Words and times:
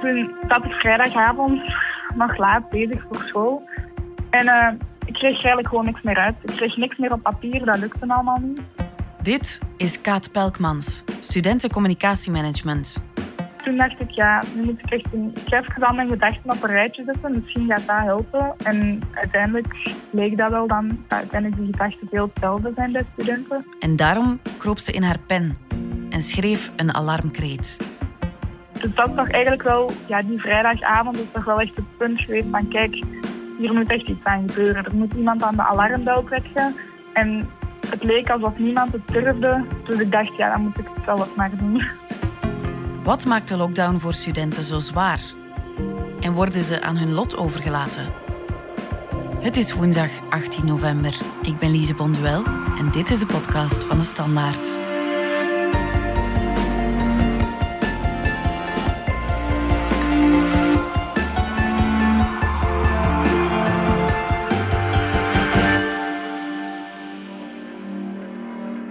Toen 0.00 0.30
zat 0.48 0.64
ik 0.64 0.72
vrijdagavond 0.72 1.62
nog 2.14 2.36
laat 2.36 2.68
bezig 2.68 3.02
voor 3.08 3.22
school. 3.26 3.68
En 4.30 4.46
uh, 4.46 4.68
ik 5.04 5.12
kreeg 5.12 5.32
eigenlijk 5.32 5.68
gewoon 5.68 5.84
niks 5.84 6.02
meer 6.02 6.18
uit. 6.18 6.34
Ik 6.42 6.56
kreeg 6.56 6.76
niks 6.76 6.96
meer 6.96 7.12
op 7.12 7.22
papier, 7.22 7.64
dat 7.64 7.78
lukte 7.78 8.06
allemaal 8.08 8.38
niet. 8.42 8.62
Dit 9.22 9.60
is 9.76 10.00
Kaat 10.00 10.32
Pelkmans, 10.32 11.04
studenten 11.20 11.70
communicatiemanagement. 11.70 13.04
Toen 13.64 13.76
dacht 13.76 14.00
ik, 14.00 14.10
ja, 14.10 14.42
nu 14.54 14.62
moet 14.62 14.78
ik 14.78 14.90
echt 14.90 15.06
een... 15.12 15.32
Ik 15.46 15.52
heb 15.52 15.92
mijn 15.94 16.08
gedachten 16.08 16.50
op 16.50 16.62
een 16.62 16.70
rijtje 16.70 17.02
zetten. 17.06 17.34
Misschien 17.34 17.66
gaat 17.66 17.86
dat 17.86 17.96
helpen. 17.96 18.54
En 18.62 19.02
uiteindelijk 19.14 19.74
leek 20.10 20.36
dat 20.36 20.50
wel 20.50 20.66
dan... 20.66 21.04
Uiteindelijk 21.08 21.60
die 21.62 21.72
gedachten 21.72 22.08
heel 22.10 22.30
hetzelfde 22.32 22.72
zijn 22.74 22.92
bij 22.92 23.04
studenten. 23.12 23.66
En 23.80 23.96
daarom 23.96 24.40
kroop 24.58 24.78
ze 24.78 24.92
in 24.92 25.02
haar 25.02 25.18
pen 25.26 25.58
en 26.10 26.22
schreef 26.22 26.70
een 26.76 26.94
alarmkreet. 26.94 27.89
Dus 28.80 28.94
dat 28.94 29.16
toch 29.16 29.30
eigenlijk 29.30 29.62
wel... 29.62 29.92
Ja, 30.06 30.22
die 30.22 30.40
vrijdagavond 30.40 31.18
is 31.18 31.26
toch 31.32 31.44
wel 31.44 31.60
echt 31.60 31.76
het 31.76 31.96
punt 31.96 32.20
geweest 32.20 32.46
van... 32.50 32.68
Kijk, 32.68 33.02
hier 33.58 33.72
moet 33.72 33.90
echt 33.90 34.08
iets 34.08 34.24
aan 34.24 34.48
gebeuren. 34.48 34.84
Er 34.84 34.94
moet 34.94 35.12
iemand 35.12 35.42
aan 35.42 35.56
de 35.56 35.62
alarmbel 35.62 36.24
trekken. 36.24 36.76
En 37.12 37.48
het 37.88 38.02
leek 38.02 38.30
alsof 38.30 38.58
niemand 38.58 38.92
het 38.92 39.08
durfde. 39.08 39.64
Dus 39.84 39.98
ik 39.98 40.12
dacht, 40.12 40.36
ja, 40.36 40.52
dan 40.52 40.62
moet 40.62 40.78
ik 40.78 40.88
het 40.94 41.04
zelf 41.04 41.36
maar 41.36 41.50
doen. 41.58 41.82
Wat 43.02 43.24
maakt 43.24 43.48
de 43.48 43.56
lockdown 43.56 43.98
voor 43.98 44.14
studenten 44.14 44.64
zo 44.64 44.78
zwaar? 44.78 45.20
En 46.20 46.32
worden 46.32 46.62
ze 46.62 46.82
aan 46.82 46.96
hun 46.96 47.12
lot 47.12 47.36
overgelaten? 47.36 48.04
Het 49.40 49.56
is 49.56 49.72
woensdag 49.72 50.10
18 50.30 50.66
november. 50.66 51.18
Ik 51.42 51.58
ben 51.58 51.70
Lise 51.70 51.94
Bonduel 51.94 52.44
en 52.78 52.90
dit 52.92 53.10
is 53.10 53.18
de 53.18 53.26
podcast 53.26 53.84
van 53.84 53.98
de 53.98 54.04
Standaard. 54.04 54.89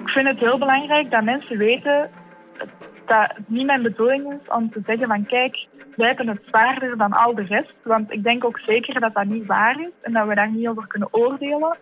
Ik 0.10 0.16
vind 0.16 0.28
het 0.28 0.40
heel 0.40 0.58
belangrijk 0.58 1.12
dat 1.12 1.24
mensen 1.24 1.58
weten 1.58 2.10
dat 3.06 3.32
het 3.36 3.50
niet 3.50 3.66
mijn 3.66 3.82
bedoeling 3.82 4.34
is 4.34 4.56
om 4.56 4.72
te 4.72 4.82
zeggen 4.86 5.08
van 5.08 5.26
kijk, 5.26 5.68
wij 5.96 6.08
hebben 6.08 6.28
het 6.28 6.42
zwaarder 6.46 6.98
dan 6.98 7.14
al 7.14 7.36
de 7.36 7.42
rest. 7.42 7.74
Want 7.84 8.12
ik 8.12 8.24
denk 8.24 8.46
ook 8.46 8.60
zeker 8.60 9.00
dat 9.00 9.14
dat 9.14 9.26
niet 9.26 9.46
waar 9.46 9.80
is 9.80 9.92
en 10.02 10.14
dat 10.14 10.28
we 10.28 10.36
daar 10.36 10.52
niet 10.52 10.68
over 10.68 10.88
kunnen 10.88 11.14
oordelen. 11.14 11.78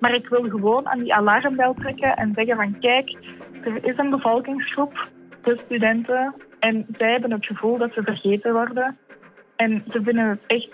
Maar 0.00 0.14
ik 0.14 0.28
wil 0.28 0.42
gewoon 0.42 0.88
aan 0.88 0.98
die 0.98 1.14
alarmbel 1.14 1.74
trekken 1.74 2.16
en 2.16 2.32
zeggen 2.34 2.56
van 2.56 2.78
kijk, 2.78 3.16
er 3.64 3.84
is 3.84 3.98
een 3.98 4.10
bevolkingsgroep, 4.10 5.08
de 5.42 5.60
studenten, 5.64 6.34
en 6.58 6.86
zij 6.96 7.10
hebben 7.10 7.32
het 7.32 7.46
gevoel 7.46 7.78
dat 7.78 7.92
ze 7.92 8.02
vergeten 8.02 8.52
worden. 8.52 8.98
En 9.56 9.84
ze 9.90 10.02
vinden 10.02 10.28
het 10.28 10.42
echt 10.46 10.70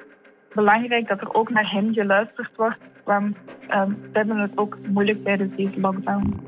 belangrijk 0.55 1.09
dat 1.09 1.21
er 1.21 1.35
ook 1.35 1.51
naar 1.51 1.71
hen 1.71 1.95
geluisterd 1.95 2.57
wordt, 2.57 2.81
want 3.05 3.37
um, 3.75 3.99
ze 4.13 4.19
hebben 4.19 4.37
het 4.37 4.53
ook 4.59 4.79
moeilijk 4.87 5.25
tijdens 5.25 5.57
deze 5.57 5.81
lockdown. 5.81 6.47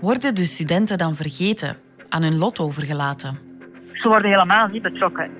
Worden 0.00 0.34
de 0.34 0.44
studenten 0.44 0.98
dan 0.98 1.14
vergeten, 1.14 1.76
aan 2.08 2.22
hun 2.22 2.38
lot 2.38 2.58
overgelaten? 2.58 3.38
Ze 3.92 4.08
worden 4.08 4.30
helemaal 4.30 4.66
niet 4.68 4.82
betrokken. 4.82 5.30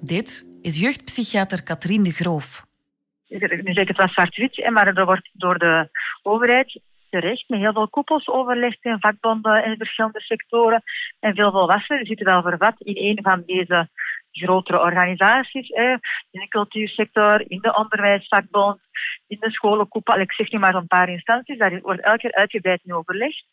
Dit 0.00 0.56
is 0.62 0.80
jeugdpsychiater 0.80 1.62
Katrien 1.62 2.02
de 2.02 2.10
Groof. 2.10 2.66
Nu 3.28 3.72
zeg 3.72 3.82
ik 3.82 3.88
het 3.88 3.96
wel 3.96 4.08
zwart-wit, 4.08 4.70
maar 4.70 4.86
er 4.86 5.04
wordt 5.04 5.30
door 5.32 5.58
de 5.58 5.88
overheid 6.22 6.80
terecht 7.10 7.48
met 7.48 7.60
heel 7.60 7.72
veel 7.72 7.88
koepels 7.88 8.28
overlegd 8.28 8.84
in 8.84 9.00
vakbonden 9.00 9.64
in 9.64 9.76
verschillende 9.76 10.20
sectoren. 10.20 10.82
En 11.20 11.34
veel 11.34 11.50
volwassenen 11.50 12.06
zitten 12.06 12.26
wel 12.26 12.42
vervat 12.42 12.74
in 12.78 12.96
een 12.96 13.22
van 13.22 13.42
deze 13.46 13.88
grotere 14.34 14.80
organisaties, 14.80 15.68
in 15.68 16.00
de 16.30 16.48
cultuursector, 16.48 17.50
in 17.50 17.58
de 17.60 17.76
onderwijsvakbond, 17.76 18.80
in 19.26 19.36
de 19.40 19.50
scholenkoepel. 19.50 20.18
Ik 20.18 20.32
zeg 20.32 20.50
nu 20.50 20.58
maar 20.58 20.74
een 20.74 20.86
paar 20.86 21.08
instanties, 21.08 21.58
daar 21.58 21.80
wordt 21.80 22.00
elke 22.00 22.18
keer 22.18 22.34
uitgebreid 22.34 22.80
in 22.84 22.94
overlegd. 22.94 23.44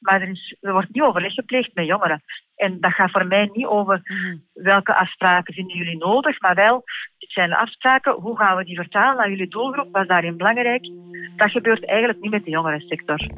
Maar 0.00 0.20
er, 0.20 0.28
is, 0.28 0.56
er 0.60 0.72
wordt 0.72 0.92
niet 0.92 1.02
overleg 1.02 1.32
gepleegd 1.32 1.74
met 1.74 1.86
jongeren. 1.86 2.22
En 2.56 2.80
dat 2.80 2.92
gaat 2.92 3.10
voor 3.10 3.26
mij 3.26 3.50
niet 3.52 3.66
over 3.66 4.00
mhm. 4.04 4.36
welke 4.52 4.94
afspraken 4.94 5.54
vinden 5.54 5.76
jullie 5.76 5.96
nodig, 5.96 6.40
maar 6.40 6.54
wel, 6.54 6.84
dit 7.18 7.30
zijn 7.30 7.52
afspraken, 7.52 8.12
hoe 8.12 8.36
gaan 8.36 8.56
we 8.56 8.64
die 8.64 8.76
vertalen 8.76 9.16
naar 9.16 9.30
jullie 9.30 9.48
doelgroep, 9.48 9.92
wat 9.92 10.02
is 10.02 10.08
daarin 10.08 10.36
belangrijk? 10.36 10.90
Dat 11.36 11.50
gebeurt 11.50 11.86
eigenlijk 11.86 12.20
niet 12.20 12.30
met 12.30 12.44
de 12.44 12.50
jongerensector. 12.50 13.28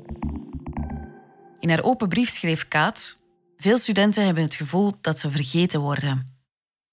In 1.59 1.69
haar 1.69 1.83
open 1.83 2.09
brief 2.09 2.29
schreef 2.29 2.69
Kaat, 2.69 3.23
veel 3.57 3.79
studenten 3.79 4.25
hebben 4.25 4.43
het 4.43 4.55
gevoel 4.55 4.93
dat 5.01 5.19
ze 5.19 5.31
vergeten 5.31 5.81
worden. 5.81 6.32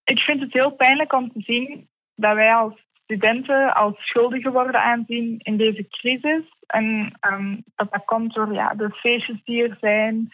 Ik 0.09 0.19
vind 0.19 0.41
het 0.41 0.53
heel 0.53 0.71
pijnlijk 0.71 1.13
om 1.13 1.31
te 1.31 1.41
zien 1.41 1.89
dat 2.15 2.35
wij 2.35 2.53
als 2.53 2.73
studenten 3.03 3.75
als 3.75 3.93
schuldigen 3.97 4.51
worden 4.51 4.81
aanzien 4.81 5.39
in 5.39 5.57
deze 5.57 5.87
crisis. 5.87 6.43
En 6.67 7.13
um, 7.31 7.63
dat 7.75 7.91
dat 7.91 8.05
komt 8.05 8.33
door 8.33 8.53
ja, 8.53 8.73
de 8.73 8.89
feestjes 8.89 9.43
die 9.43 9.69
er 9.69 9.77
zijn, 9.81 10.29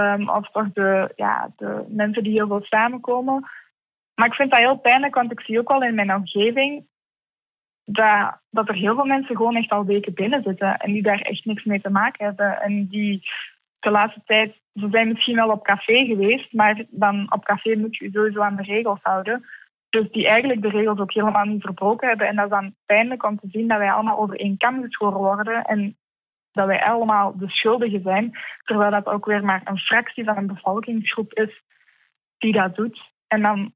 um, 0.00 0.28
of 0.28 0.50
door 0.50 0.70
de, 0.72 1.12
ja, 1.16 1.52
de 1.56 1.84
mensen 1.88 2.22
die 2.22 2.32
heel 2.32 2.46
veel 2.46 2.64
samenkomen. 2.64 3.48
Maar 4.14 4.26
ik 4.26 4.34
vind 4.34 4.50
dat 4.50 4.58
heel 4.58 4.78
pijnlijk, 4.78 5.14
want 5.14 5.32
ik 5.32 5.40
zie 5.40 5.58
ook 5.58 5.70
al 5.70 5.82
in 5.82 5.94
mijn 5.94 6.14
omgeving 6.14 6.86
dat, 7.84 8.40
dat 8.50 8.68
er 8.68 8.74
heel 8.74 8.94
veel 8.94 9.04
mensen 9.04 9.36
gewoon 9.36 9.56
echt 9.56 9.70
al 9.70 9.84
weken 9.84 10.14
binnen 10.14 10.42
zitten 10.42 10.76
en 10.76 10.92
die 10.92 11.02
daar 11.02 11.20
echt 11.20 11.44
niks 11.44 11.64
mee 11.64 11.80
te 11.80 11.90
maken 11.90 12.24
hebben. 12.24 12.60
En 12.60 12.86
die 12.86 13.22
de 13.84 13.90
laatste 13.90 14.22
tijd, 14.24 14.60
ze 14.74 14.88
zijn 14.90 15.08
misschien 15.08 15.36
wel 15.36 15.50
op 15.50 15.64
café 15.64 16.04
geweest, 16.04 16.52
maar 16.52 16.84
dan 16.90 17.32
op 17.32 17.44
café 17.44 17.76
moet 17.76 17.96
je 17.96 18.04
je 18.04 18.10
sowieso 18.10 18.40
aan 18.40 18.56
de 18.56 18.62
regels 18.62 18.98
houden. 19.02 19.44
Dus 19.88 20.10
die 20.10 20.28
eigenlijk 20.28 20.62
de 20.62 20.68
regels 20.68 20.98
ook 20.98 21.12
helemaal 21.12 21.44
niet 21.44 21.62
verbroken 21.62 22.08
hebben. 22.08 22.26
En 22.26 22.36
dat 22.36 22.44
is 22.44 22.50
dan 22.50 22.74
pijnlijk 22.86 23.24
om 23.24 23.38
te 23.38 23.48
zien 23.50 23.68
dat 23.68 23.78
wij 23.78 23.92
allemaal 23.92 24.18
over 24.18 24.38
één 24.38 24.56
kam 24.56 24.82
geschoren 24.82 25.18
worden. 25.18 25.64
En 25.64 25.96
dat 26.52 26.66
wij 26.66 26.84
allemaal 26.84 27.38
de 27.38 27.50
schuldigen 27.50 28.02
zijn. 28.02 28.38
Terwijl 28.64 28.90
dat 28.90 29.06
ook 29.06 29.26
weer 29.26 29.44
maar 29.44 29.60
een 29.64 29.78
fractie 29.78 30.24
van 30.24 30.36
een 30.36 30.46
bevolkingsgroep 30.46 31.32
is 31.32 31.62
die 32.38 32.52
dat 32.52 32.74
doet. 32.74 33.12
En 33.26 33.42
dan 33.42 33.72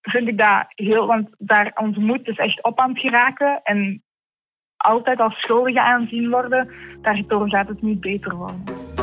vind 0.00 0.28
ik 0.28 0.38
dat 0.38 0.64
heel... 0.68 1.06
Want 1.06 1.28
daar, 1.38 1.72
onze 1.74 2.00
moed 2.00 2.28
is 2.28 2.38
echt 2.38 2.62
op 2.62 2.80
aan 2.80 2.90
het 2.90 3.00
geraken. 3.00 3.60
En 3.62 4.02
altijd 4.76 5.20
als 5.20 5.40
schuldigen 5.40 5.82
aanzien 5.82 6.30
worden, 6.30 6.70
daardoor 7.02 7.48
gaat 7.48 7.68
het 7.68 7.82
niet 7.82 8.00
beter 8.00 8.34
worden. 8.34 9.01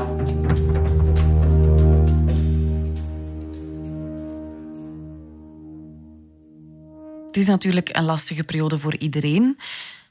Is 7.39 7.47
natuurlijk 7.47 7.89
een 7.97 8.03
lastige 8.03 8.43
periode 8.43 8.77
voor 8.77 8.95
iedereen. 8.95 9.57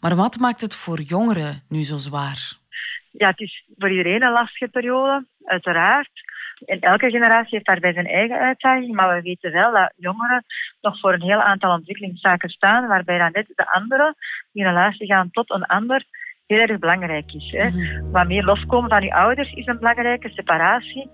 Maar 0.01 0.17
wat 0.17 0.39
maakt 0.39 0.61
het 0.61 0.75
voor 0.75 1.01
jongeren 1.01 1.63
nu 1.69 1.83
zo 1.83 1.99
zwaar? 1.99 2.53
Ja, 3.11 3.29
het 3.29 3.41
is 3.41 3.65
voor 3.79 3.91
iedereen 3.91 4.23
een 4.23 4.33
lastige 4.33 4.69
periode, 4.69 5.27
uiteraard. 5.45 6.11
En 6.65 6.81
elke 6.81 7.11
generatie 7.11 7.55
heeft 7.55 7.67
daarbij 7.67 7.93
zijn 7.93 8.07
eigen 8.07 8.39
uitdaging, 8.39 8.95
maar 8.95 9.15
we 9.15 9.23
weten 9.23 9.53
wel 9.53 9.73
dat 9.73 9.93
jongeren 9.97 10.45
nog 10.81 11.01
voor 11.01 11.13
een 11.13 11.23
heel 11.23 11.43
aantal 11.43 11.73
ontwikkelingszaken 11.73 12.49
staan, 12.49 12.87
waarbij 12.87 13.19
dan 13.19 13.31
net 13.33 13.53
de 13.55 13.71
anderen, 13.71 14.15
die 14.53 14.63
in 14.63 14.69
relatie 14.69 15.07
gaan 15.07 15.31
tot 15.31 15.51
een 15.51 15.67
ander, 15.67 16.05
heel 16.47 16.59
erg 16.59 16.79
belangrijk 16.79 17.33
is. 17.33 17.51
Hè. 17.51 17.69
Mhm. 17.69 18.11
Wat 18.11 18.27
meer 18.27 18.45
loskomen 18.45 18.91
van 18.91 19.03
je 19.03 19.15
ouders 19.15 19.53
is 19.53 19.67
een 19.67 19.79
belangrijke 19.79 20.29
separatie. 20.29 21.11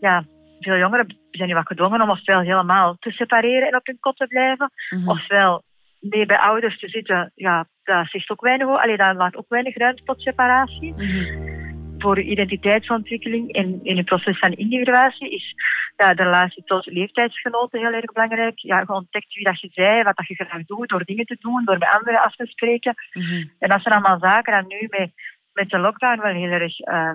Ja, 0.00 0.24
veel 0.64 0.76
jongeren 0.76 1.16
zijn 1.30 1.48
nu 1.48 1.54
wat 1.54 1.66
gedwongen 1.66 2.00
om 2.00 2.10
ofwel 2.10 2.40
helemaal 2.40 2.96
te 2.98 3.10
separeren 3.10 3.68
en 3.68 3.76
op 3.76 3.86
hun 3.86 4.00
kot 4.00 4.16
te 4.16 4.26
blijven, 4.26 4.70
mhm. 4.90 5.08
ofwel 5.08 5.62
mee 6.00 6.26
bij 6.26 6.38
ouders 6.38 6.78
te 6.78 6.88
zitten. 6.88 7.32
Ja, 7.34 7.66
dat 7.82 8.08
zegt 8.08 8.30
ook 8.30 8.40
weinig 8.40 8.68
Alleen 8.68 8.96
dat 8.96 9.16
laat 9.16 9.36
ook 9.36 9.48
weinig 9.48 9.76
ruimte 9.76 10.02
tot 10.02 10.20
separatie. 10.20 10.92
Mhm. 10.92 11.52
Voor 11.98 12.18
je 12.18 12.30
identiteitsontwikkeling 12.30 13.52
en 13.52 13.80
in 13.82 13.96
het 13.96 14.06
proces 14.06 14.38
van 14.38 14.52
individuatie 14.52 15.30
is 15.30 15.54
ja, 15.96 16.14
de 16.14 16.22
relatie 16.22 16.64
tot 16.64 16.86
leeftijdsgenoten 16.86 17.80
heel 17.80 17.92
erg 17.92 18.12
belangrijk. 18.12 18.58
Ja, 18.58 18.78
je 18.78 18.88
ontdekt 18.88 19.34
wie 19.34 19.44
dat 19.44 19.60
je 19.60 19.68
zei, 19.72 20.02
wat 20.02 20.16
dat 20.16 20.26
je 20.26 20.34
graag 20.34 20.64
doet, 20.64 20.88
door 20.88 21.04
dingen 21.04 21.26
te 21.26 21.36
doen, 21.40 21.64
door 21.64 21.78
met 21.78 21.88
anderen 21.88 22.22
af 22.22 22.36
te 22.36 22.46
spreken. 22.46 22.94
Mhm. 23.12 23.44
En 23.58 23.68
dat 23.68 23.82
zijn 23.82 23.94
allemaal 23.94 24.18
zaken 24.18 24.68
die 24.68 24.78
nu 24.78 24.86
met, 24.90 25.10
met 25.52 25.70
de 25.70 25.78
lockdown 25.78 26.20
wel 26.20 26.34
heel 26.34 26.50
erg 26.50 26.80
uh, 26.80 27.10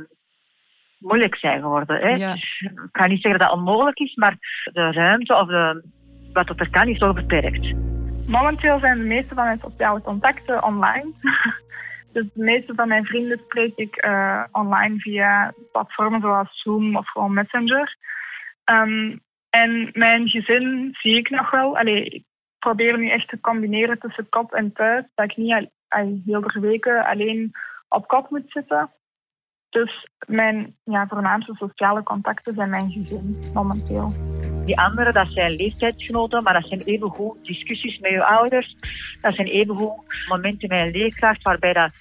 moeilijk 0.99 1.35
zijn 1.35 1.61
geworden. 1.61 2.01
Hè. 2.01 2.31
Dus, 2.31 2.61
ik 2.61 2.89
ga 2.91 3.05
niet 3.05 3.21
zeggen 3.21 3.39
dat 3.39 3.49
dat 3.49 3.57
onmogelijk 3.57 3.99
is, 3.99 4.15
maar 4.15 4.37
de 4.73 4.91
ruimte 4.91 5.35
of 5.35 5.47
de, 5.47 5.83
wat 6.33 6.49
er 6.49 6.69
kan 6.69 6.87
is 6.87 6.97
toch 6.97 7.13
beperkt. 7.13 7.73
Momenteel 8.27 8.79
zijn 8.79 8.97
de 8.97 9.05
meeste 9.05 9.35
van 9.35 9.43
mijn 9.43 9.59
sociale 9.59 10.01
contacten 10.01 10.63
online. 10.63 11.11
dus 12.13 12.33
de 12.33 12.43
meeste 12.43 12.73
van 12.75 12.87
mijn 12.87 13.05
vrienden 13.05 13.39
spreek 13.43 13.75
ik 13.75 14.05
uh, 14.05 14.43
online 14.51 14.99
via 14.99 15.53
platformen 15.71 16.21
zoals 16.21 16.61
Zoom 16.61 16.95
of 16.95 17.07
gewoon 17.07 17.33
Messenger. 17.33 17.95
Um, 18.71 19.21
en 19.49 19.89
mijn 19.93 20.29
gezin 20.29 20.95
zie 20.99 21.17
ik 21.17 21.29
nog 21.29 21.51
wel. 21.51 21.77
Allee, 21.77 22.03
ik 22.05 22.23
probeer 22.59 22.97
nu 22.97 23.09
echt 23.09 23.27
te 23.27 23.39
combineren 23.39 23.99
tussen 23.99 24.29
kop 24.29 24.53
en 24.53 24.73
thuis. 24.73 25.05
Dat 25.15 25.31
ik 25.31 25.37
niet 25.37 25.53
al, 25.53 25.71
al 25.87 26.21
heel 26.25 26.41
de 26.41 26.59
weken 26.59 27.05
alleen 27.05 27.51
op 27.87 28.07
kop 28.07 28.29
moet 28.29 28.51
zitten. 28.51 28.91
Dus 29.69 30.07
mijn 30.27 30.75
ja, 30.83 31.07
voornaamste 31.07 31.55
sociale 31.55 32.03
contacten 32.03 32.53
zijn 32.53 32.69
mijn 32.69 32.91
gezin 32.91 33.37
momenteel. 33.53 34.13
die 34.65 34.79
anderen, 34.79 35.13
dat 35.13 35.27
zijn 35.31 35.51
leeftijdsgenoten, 35.51 36.43
maar 36.43 36.53
dat 36.53 36.67
zijn 36.67 36.81
evengoed 36.81 37.45
discussies 37.45 37.99
met 37.99 38.11
je 38.11 38.25
ouders. 38.25 38.75
Dat 39.21 39.33
zijn 39.35 39.47
evengoed 39.47 40.25
momenten 40.27 40.69
met 40.69 40.79
een 40.79 40.91
leerkracht 40.91 41.41
waarbij 41.43 41.73
dat 41.73 41.91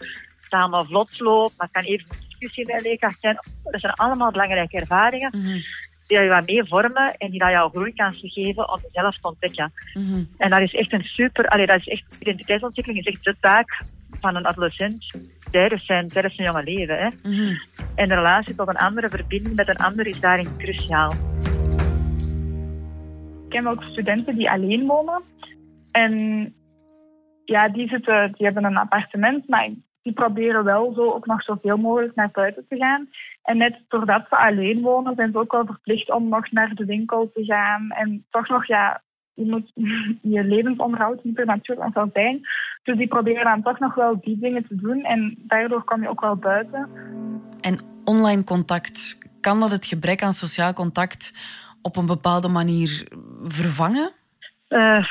allemaal 0.49 0.85
vlot 0.85 1.21
loopt. 1.21 1.55
Maar 1.57 1.69
het 1.73 1.77
kan 1.77 1.93
even 1.93 2.07
een 2.11 2.25
discussie 2.29 2.67
met 2.67 2.77
een 2.77 2.83
leerkracht 2.83 3.21
zijn. 3.21 3.39
Dat 3.65 3.81
zijn 3.81 3.93
allemaal 3.93 4.31
belangrijke 4.31 4.77
ervaringen. 4.77 5.35
Mhm. 5.37 5.61
Die 6.07 6.21
je 6.21 6.29
wat 6.29 6.47
mee 6.47 6.65
vormen 6.65 7.17
en 7.17 7.31
die 7.31 7.39
dat 7.39 7.49
jou 7.49 7.71
groeikansen 7.71 8.29
geven 8.29 8.73
om 8.73 8.81
jezelf 8.83 9.19
te 9.19 9.29
ontdekken. 9.29 9.73
Mhm. 9.95 10.25
En 10.37 10.51
dat 10.51 10.61
is 10.61 10.75
echt 10.75 10.93
een 10.93 11.05
super, 11.05 11.49
allee, 11.49 11.67
dat 11.67 11.79
is 11.79 11.89
echt, 11.89 12.17
identiteitsontwikkeling 12.21 13.07
is 13.07 13.13
echt 13.13 13.25
de 13.25 13.37
taak 13.41 13.83
van 14.21 14.37
een 14.37 14.47
adolescent 14.47 15.07
tijdens 15.51 15.87
zijn, 15.87 16.09
tijdens 16.09 16.35
zijn 16.35 16.47
jonge 16.47 16.65
leven. 16.65 16.99
Hè. 16.99 17.09
Mhm. 17.23 17.55
En 17.95 18.09
de 18.09 18.15
relatie 18.15 18.55
tot 18.55 18.69
een 18.69 18.77
andere 18.77 19.09
verbinding 19.09 19.55
met 19.57 19.69
een 19.69 19.77
ander 19.77 20.07
is 20.07 20.21
daarin 20.21 20.57
cruciaal. 20.57 21.13
Ik 23.45 23.49
ken 23.55 23.67
ook 23.67 23.83
studenten 23.83 24.37
die 24.37 24.51
alleen 24.51 24.87
wonen. 24.87 25.23
En 25.91 26.13
ja, 27.45 27.69
die, 27.69 27.89
zitten, 27.89 28.33
die 28.37 28.47
hebben 28.47 28.65
een 28.65 28.77
appartement, 28.77 29.49
maar 29.49 29.69
die 30.03 30.13
proberen 30.13 30.65
wel 30.65 30.93
zo 30.95 31.13
ook 31.13 31.27
nog 31.27 31.43
zoveel 31.43 31.77
mogelijk 31.77 32.15
naar 32.15 32.31
buiten 32.33 32.67
te 32.69 32.77
gaan. 32.77 33.09
En 33.43 33.57
net 33.57 33.81
doordat 33.89 34.27
ze 34.29 34.37
alleen 34.37 34.81
wonen, 34.81 35.15
zijn 35.15 35.33
ze 35.33 35.39
ook 35.39 35.53
wel 35.53 35.67
verplicht 35.67 36.11
om 36.11 36.29
nog 36.29 36.51
naar 36.51 36.75
de 36.75 36.85
winkel 36.85 37.31
te 37.35 37.45
gaan. 37.45 37.91
En 37.91 38.27
toch 38.31 38.49
nog, 38.49 38.67
ja, 38.67 39.03
je, 39.39 39.51
moet, 39.51 39.73
je 40.35 40.45
levensonderhoud 40.45 41.21
er 41.35 41.47
natuurlijk 41.47 41.95
nog 41.95 41.95
wel 41.95 42.11
zijn. 42.13 42.41
Dus 42.83 42.97
die 42.97 43.09
proberen 43.09 43.45
dan 43.45 43.63
toch 43.63 43.79
nog 43.79 43.95
wel 43.95 44.21
die 44.21 44.39
dingen 44.39 44.67
te 44.67 44.77
doen. 44.77 45.03
En 45.03 45.39
daardoor 45.39 45.85
kom 45.85 46.03
je 46.03 46.09
ook 46.09 46.21
wel 46.21 46.37
buiten. 46.37 46.89
En 47.61 47.79
online 48.05 48.45
contact, 48.45 49.19
kan 49.41 49.61
dat 49.61 49.71
het 49.71 49.87
gebrek 49.87 50.23
aan 50.23 50.33
sociaal 50.33 50.73
contact 50.73 51.33
op 51.83 51.97
een 51.97 52.07
bepaalde 52.07 52.49
manier 52.49 53.09
vervangen? 53.43 54.11
Eh, 54.69 55.05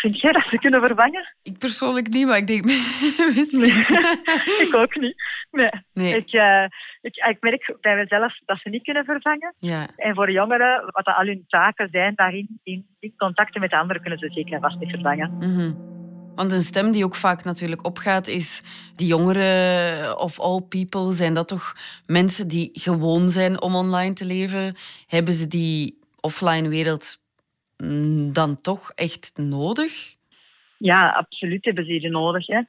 vind 0.00 0.20
jij 0.20 0.32
dat 0.32 0.46
ze 0.50 0.58
kunnen 0.58 0.80
vervangen? 0.80 1.34
Ik 1.42 1.58
persoonlijk 1.58 2.08
niet, 2.08 2.26
maar 2.26 2.36
ik 2.36 2.46
denk 2.46 2.64
misschien. 3.36 3.78
ik 4.64 4.70
ook 4.74 4.96
niet. 4.96 5.14
Nee. 5.50 5.70
Nee. 5.92 6.16
Ik, 6.16 6.32
eh, 6.32 6.64
ik, 7.00 7.16
ik 7.16 7.36
merk 7.40 7.76
bij 7.80 7.96
mezelf 7.96 8.38
dat 8.44 8.58
ze 8.58 8.68
niet 8.68 8.82
kunnen 8.82 9.04
vervangen. 9.04 9.54
Ja. 9.58 9.88
En 9.96 10.14
voor 10.14 10.30
jongeren, 10.30 10.90
wat 10.90 11.06
al 11.06 11.24
hun 11.24 11.44
taken 11.46 11.88
zijn, 11.90 12.12
daarin 12.14 12.60
in, 12.62 12.86
in 12.98 13.14
contacten 13.16 13.60
met 13.60 13.72
anderen 13.72 14.02
kunnen 14.02 14.18
ze 14.18 14.30
zeker 14.30 14.52
en 14.52 14.60
vast 14.60 14.78
niet 14.78 14.90
vervangen. 14.90 15.36
Mhm. 15.38 15.72
Want 16.34 16.52
een 16.52 16.62
stem 16.62 16.92
die 16.92 17.04
ook 17.04 17.14
vaak 17.14 17.44
natuurlijk 17.44 17.86
opgaat 17.86 18.26
is... 18.26 18.62
Die 18.96 19.06
jongeren 19.06 20.18
of 20.18 20.40
all 20.40 20.60
people, 20.60 21.12
zijn 21.12 21.34
dat 21.34 21.48
toch 21.48 21.74
mensen 22.06 22.48
die 22.48 22.70
gewoon 22.72 23.30
zijn 23.30 23.62
om 23.62 23.74
online 23.74 24.12
te 24.12 24.24
leven? 24.24 24.74
Hebben 25.06 25.34
ze 25.34 25.48
die 25.48 25.98
offline 26.20 26.68
wereld 26.68 27.16
dan 28.32 28.60
toch 28.60 28.90
echt 28.94 29.32
nodig? 29.36 30.16
Ja, 30.78 31.10
absoluut 31.10 31.64
hebben 31.64 31.84
ze 31.84 31.98
die 31.98 32.10
nodig. 32.10 32.46
Hè. 32.46 32.60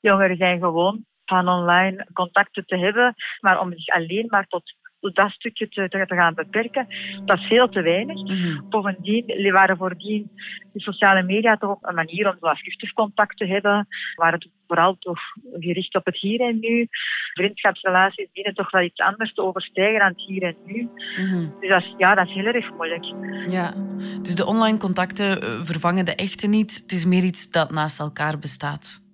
Jongeren 0.00 0.36
zijn 0.36 0.58
gewoon 0.58 1.04
van 1.24 1.48
online 1.48 2.06
contacten 2.12 2.66
te 2.66 2.76
hebben, 2.78 3.14
maar 3.40 3.60
om 3.60 3.72
zich 3.72 3.94
alleen 3.94 4.26
maar 4.28 4.46
tot 4.46 4.74
dat 5.14 5.30
stukje 5.30 5.68
te, 5.68 6.04
gaan 6.06 6.34
beperken, 6.34 6.86
dat 7.24 7.38
is 7.38 7.46
veel 7.46 7.68
te 7.68 7.82
weinig. 7.82 8.22
Mhm. 8.22 8.68
Bovendien 8.68 9.52
waren 9.52 9.76
voordien 9.76 10.30
de 10.72 10.80
sociale 10.80 11.22
media 11.22 11.56
toch 11.56 11.78
een 11.80 11.94
manier 11.94 12.28
om 12.28 12.36
afgunstig 12.40 12.92
contact 12.92 13.36
te 13.36 13.46
hebben, 13.46 13.86
waar 14.14 14.32
het 14.32 14.48
vooral 14.66 14.96
toch 14.98 15.20
gericht 15.52 15.94
op 15.94 16.04
het 16.04 16.16
hier 16.16 16.40
en 16.40 16.58
nu. 16.60 16.88
Vriendschapsrelaties 17.32 18.28
dienen 18.32 18.54
toch 18.54 18.70
wel 18.70 18.82
iets 18.82 19.00
anders 19.00 19.34
te 19.34 19.42
overstijgen 19.42 19.98
dan 19.98 20.08
het 20.08 20.22
hier 20.26 20.42
en 20.42 20.56
nu. 20.64 20.88
Mhm. 21.16 21.60
Dus 21.60 21.68
dat 21.68 21.82
is, 21.82 21.94
ja, 21.96 22.14
dat 22.14 22.26
is 22.28 22.34
heel 22.34 22.44
erg 22.44 22.72
moeilijk. 22.72 23.04
Ja, 23.50 23.74
dus 24.22 24.34
de 24.34 24.46
online 24.46 24.78
contacten 24.78 25.42
eh, 25.42 25.48
vervangen 25.48 26.04
de 26.04 26.14
echte 26.14 26.46
niet. 26.46 26.74
Het 26.82 26.92
is 26.92 27.04
meer 27.04 27.24
iets 27.24 27.50
dat 27.50 27.70
naast 27.70 28.00
elkaar 28.00 28.38
bestaat. 28.38 29.04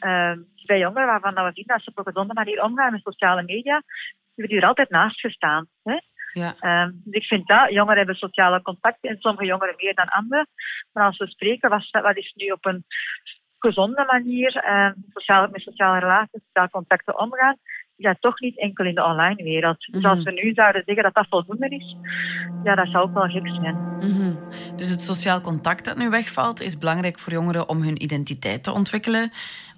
Uh, 0.00 0.32
bij 0.66 0.78
jongeren 0.78 1.06
waarvan 1.06 1.34
we 1.34 1.50
zien 1.54 1.64
dat 1.66 1.82
ze 1.82 1.90
op 1.90 1.98
een 1.98 2.12
gezonde 2.12 2.34
manier 2.34 2.62
omgaan 2.62 2.92
met 2.92 3.02
sociale 3.02 3.42
media, 3.42 3.82
er 4.48 4.66
altijd 4.66 4.90
naast 4.90 5.20
gestaan. 5.20 5.66
Hè? 5.82 5.98
Ja. 6.32 6.54
Uh, 6.60 6.92
dus 6.92 7.14
ik 7.14 7.24
vind 7.24 7.46
dat 7.46 7.70
jongeren 7.70 7.96
hebben 7.96 8.14
sociale 8.14 8.62
contacten 8.62 9.10
en 9.10 9.20
sommige 9.20 9.46
jongeren 9.46 9.74
meer 9.76 9.94
dan 9.94 10.08
anderen. 10.08 10.48
Maar 10.92 11.04
als 11.04 11.18
we 11.18 11.26
spreken, 11.26 11.70
wat, 11.70 11.88
wat 11.90 12.16
is 12.16 12.32
nu 12.36 12.50
op 12.50 12.66
een 12.66 12.84
gezonde 13.58 14.04
manier 14.04 14.64
uh, 14.64 14.90
sociaal, 15.12 15.48
met 15.48 15.60
sociale 15.60 15.98
relaties, 15.98 16.42
sociale 16.44 16.70
contacten 16.70 17.18
omgaan, 17.18 17.56
dat 18.02 18.16
toch 18.20 18.40
niet 18.40 18.58
enkel 18.58 18.84
in 18.84 18.94
de 18.94 19.04
online 19.04 19.42
wereld. 19.42 19.86
Dus 19.90 20.04
als 20.04 20.22
we 20.22 20.32
nu 20.32 20.52
zouden 20.54 20.82
zeggen 20.84 21.04
dat 21.04 21.14
dat 21.14 21.26
voldoende 21.28 21.68
is, 21.68 21.96
ja, 22.64 22.74
dat 22.74 22.88
zou 22.88 23.04
ook 23.04 23.14
wel 23.14 23.28
gek 23.28 23.48
zijn. 23.48 23.76
Mhm. 23.98 24.34
Dus 24.76 24.90
het 24.90 25.02
sociaal 25.02 25.40
contact 25.40 25.84
dat 25.84 25.96
nu 25.96 26.10
wegvalt, 26.10 26.60
is 26.60 26.78
belangrijk 26.78 27.18
voor 27.18 27.32
jongeren 27.32 27.68
om 27.68 27.82
hun 27.82 28.02
identiteit 28.02 28.64
te 28.64 28.72
ontwikkelen, 28.72 29.30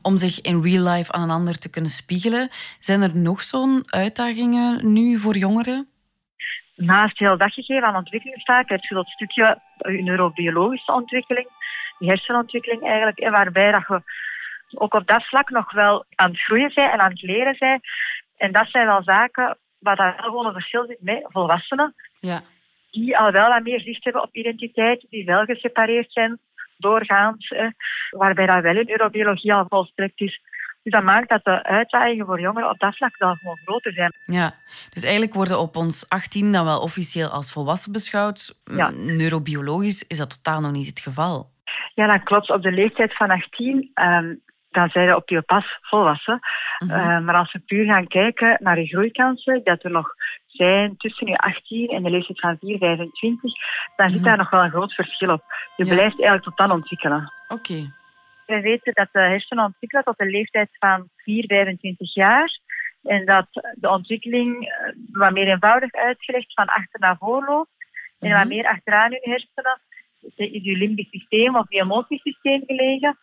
om 0.02 0.16
zich 0.16 0.40
in 0.40 0.62
real 0.62 0.92
life 0.92 1.12
aan 1.12 1.22
een 1.22 1.30
ander 1.30 1.58
te 1.58 1.70
kunnen 1.70 1.90
spiegelen. 1.90 2.48
Zijn 2.78 3.02
er 3.02 3.16
nog 3.16 3.42
zo'n 3.42 3.82
uitdagingen 3.86 4.92
nu 4.92 5.16
voor 5.16 5.36
jongeren? 5.36 5.88
Naast 6.76 7.18
heel 7.18 7.36
dat 7.36 7.52
gegeven 7.52 7.84
aan 7.84 7.96
ontwikkelingstaak 7.96 8.68
heb 8.68 8.84
je 8.84 8.94
dat 8.94 9.08
stukje 9.08 9.58
neurobiologische 9.78 10.92
ontwikkeling, 10.92 11.48
die 11.98 12.08
hersenontwikkeling 12.08 12.82
eigenlijk, 12.82 13.18
en 13.18 13.30
waarbij 13.30 13.72
dat 13.72 13.84
je 13.86 14.00
ook 14.74 14.94
op 14.94 15.06
dat 15.06 15.24
vlak 15.24 15.50
nog 15.50 15.72
wel 15.72 16.04
aan 16.14 16.30
het 16.30 16.40
groeien 16.40 16.70
zijn 16.70 16.90
en 16.90 17.00
aan 17.00 17.10
het 17.10 17.22
leren 17.22 17.54
zijn. 17.54 17.80
En 18.36 18.52
dat 18.52 18.68
zijn 18.68 18.86
wel 18.86 19.02
zaken 19.02 19.58
waar 19.78 19.96
daar 19.96 20.16
wel 20.16 20.24
gewoon 20.24 20.46
een 20.46 20.52
verschil 20.52 20.86
zit 20.86 21.00
met 21.00 21.24
volwassenen. 21.28 21.94
Ja. 22.20 22.40
Die 22.90 23.18
al 23.18 23.30
wel 23.30 23.48
wat 23.48 23.62
meer 23.62 23.80
zicht 23.80 24.04
hebben 24.04 24.22
op 24.22 24.34
identiteit, 24.34 25.06
die 25.10 25.24
wel 25.24 25.44
gesepareerd 25.44 26.12
zijn 26.12 26.38
doorgaans, 26.76 27.48
eh, 27.48 27.66
waarbij 28.10 28.46
dat 28.46 28.62
wel 28.62 28.76
in 28.76 28.86
neurobiologie 28.86 29.54
al 29.54 29.66
volstrekt 29.68 30.20
is. 30.20 30.40
Dus 30.82 30.92
dat 30.92 31.02
maakt 31.02 31.28
dat 31.28 31.44
de 31.44 31.62
uitdagingen 31.62 32.26
voor 32.26 32.40
jongeren 32.40 32.70
op 32.70 32.78
dat 32.78 32.96
vlak 32.96 33.18
dan 33.18 33.36
gewoon 33.36 33.58
groter 33.64 33.92
zijn. 33.92 34.10
Ja, 34.26 34.54
dus 34.90 35.02
eigenlijk 35.02 35.34
worden 35.34 35.58
op 35.58 35.76
ons 35.76 36.08
18 36.08 36.52
dan 36.52 36.64
wel 36.64 36.80
officieel 36.80 37.28
als 37.28 37.52
volwassen 37.52 37.92
beschouwd. 37.92 38.60
Ja. 38.64 38.90
Neurobiologisch 38.90 40.06
is 40.06 40.18
dat 40.18 40.30
totaal 40.30 40.60
nog 40.60 40.72
niet 40.72 40.86
het 40.86 41.00
geval. 41.00 41.52
Ja, 41.94 42.06
dat 42.06 42.22
klopt. 42.22 42.50
Op 42.50 42.62
de 42.62 42.72
leeftijd 42.72 43.16
van 43.16 43.30
18, 43.30 43.90
um, 43.94 44.40
dan 44.74 44.88
zijn 44.88 45.06
we 45.06 45.16
op 45.16 45.28
je 45.28 45.42
pas 45.42 45.78
volwassen. 45.80 46.38
Mhm. 46.78 46.90
Uh, 46.90 47.20
maar 47.20 47.34
als 47.34 47.52
we 47.52 47.58
puur 47.58 47.84
gaan 47.84 48.06
kijken 48.06 48.56
naar 48.62 48.74
de 48.74 48.86
groeikansen, 48.86 49.60
dat 49.64 49.84
er 49.84 49.90
nog 49.90 50.14
zijn 50.46 50.96
tussen 50.96 51.26
je 51.26 51.36
18 51.38 51.88
en 51.88 52.02
de 52.02 52.10
leeftijd 52.10 52.40
van 52.40 52.56
4, 52.60 52.78
25, 52.78 53.52
dan 53.96 54.08
zit 54.08 54.18
Mhm. 54.18 54.28
daar 54.28 54.36
nog 54.36 54.50
wel 54.50 54.62
een 54.64 54.70
groot 54.70 54.94
verschil 54.94 55.32
op. 55.32 55.42
Je 55.76 55.84
Ja. 55.84 55.90
blijft 55.94 56.14
eigenlijk 56.14 56.42
tot 56.42 56.56
dan 56.56 56.70
ontwikkelen. 56.70 57.32
Oké. 57.48 57.92
We 58.46 58.60
weten 58.60 58.92
dat 58.94 59.08
de 59.12 59.20
hersenen 59.20 59.64
ontwikkelen 59.64 60.04
tot 60.04 60.18
de 60.18 60.26
leeftijd 60.30 60.68
van 60.78 61.08
4, 61.16 61.44
25 61.46 62.14
jaar. 62.14 62.58
En 63.02 63.24
dat 63.24 63.46
de 63.74 63.88
ontwikkeling 63.90 64.68
eh, 64.68 64.92
wat 65.12 65.32
meer 65.32 65.48
eenvoudig 65.48 65.92
uitgelegd 65.92 66.52
van 66.54 66.66
achter 66.66 67.00
naar 67.00 67.16
voor 67.18 67.44
loopt. 67.44 67.70
En 68.20 68.28
Mhm. 68.28 68.38
wat 68.38 68.48
meer 68.48 68.66
achteraan 68.66 69.12
in 69.12 69.18
je 69.22 69.30
hersenen 69.30 69.80
is 70.36 70.62
je 70.62 70.76
limbisch 70.76 71.10
systeem 71.10 71.56
of 71.56 71.66
je 71.68 71.80
emotiesysteem 71.80 72.62
gelegen. 72.66 73.18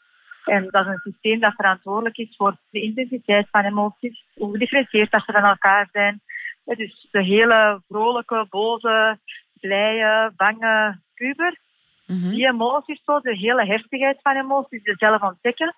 En 0.45 0.67
dat 0.69 0.85
is 0.85 0.91
een 0.91 1.11
systeem 1.11 1.39
dat 1.39 1.53
verantwoordelijk 1.55 2.17
is 2.17 2.35
voor 2.35 2.57
de 2.69 2.81
intensiteit 2.81 3.47
van 3.51 3.63
emoties, 3.63 4.25
hoe 4.33 4.51
gedifferentieerd 4.51 5.11
dat 5.11 5.23
ze 5.25 5.31
van 5.31 5.43
elkaar 5.43 5.89
zijn. 5.91 6.21
Het 6.65 6.79
is 6.79 7.07
de 7.11 7.23
hele 7.23 7.81
vrolijke, 7.87 8.45
boze, 8.49 9.19
blije, 9.59 10.33
bange 10.35 10.99
puber 11.13 11.59
Mhm. 12.11 12.29
die 12.29 12.47
emoties, 12.47 13.01
zo, 13.05 13.19
de 13.19 13.37
hele 13.37 13.65
heftigheid 13.65 14.19
van 14.21 14.35
emoties, 14.35 14.83
die 14.83 14.95
zelf 14.97 15.21
ontdekken. 15.21 15.75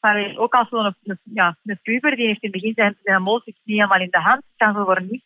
Maar 0.00 0.36
ook 0.36 0.54
als 0.54 0.68
zo'n 0.68 0.94
een, 1.04 1.18
ja, 1.22 1.56
een 1.64 1.78
puber, 1.82 2.16
die 2.16 2.26
heeft 2.26 2.42
in 2.42 2.50
het 2.50 2.60
begin 2.60 2.74
zijn, 2.74 2.96
zijn 3.02 3.16
emoties 3.16 3.54
niet 3.64 3.76
helemaal 3.76 4.00
in 4.00 4.10
de 4.10 4.20
hand, 4.20 4.42
kan 4.56 4.74
zo 4.74 4.84
voor 4.84 5.02
niks 5.02 5.24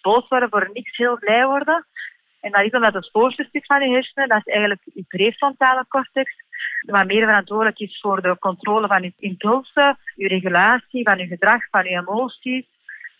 boos 0.00 0.28
worden, 0.28 0.48
voor 0.48 0.70
niks 0.72 0.96
heel 0.96 1.18
blij 1.18 1.46
worden. 1.46 1.86
En 2.40 2.50
dat 2.50 2.62
is 2.64 2.70
omdat 2.70 2.94
het 2.94 3.10
voorste 3.12 3.44
stuk 3.44 3.66
van 3.66 3.88
je 3.88 3.94
hersenen, 3.94 4.28
dat 4.28 4.38
is 4.44 4.52
eigenlijk 4.52 4.80
je 4.94 5.04
prefrontale 5.08 5.84
cortex, 5.88 6.34
wat 6.86 7.06
meer 7.06 7.24
verantwoordelijk 7.24 7.78
is 7.78 8.00
voor 8.00 8.22
de 8.22 8.36
controle 8.38 8.86
van 8.86 9.02
je 9.02 9.12
impulsen, 9.18 9.98
je 10.14 10.28
regulatie 10.28 11.04
van 11.04 11.18
je 11.18 11.26
gedrag, 11.26 11.68
van 11.70 11.84
je 11.84 11.90
emoties, 11.90 12.64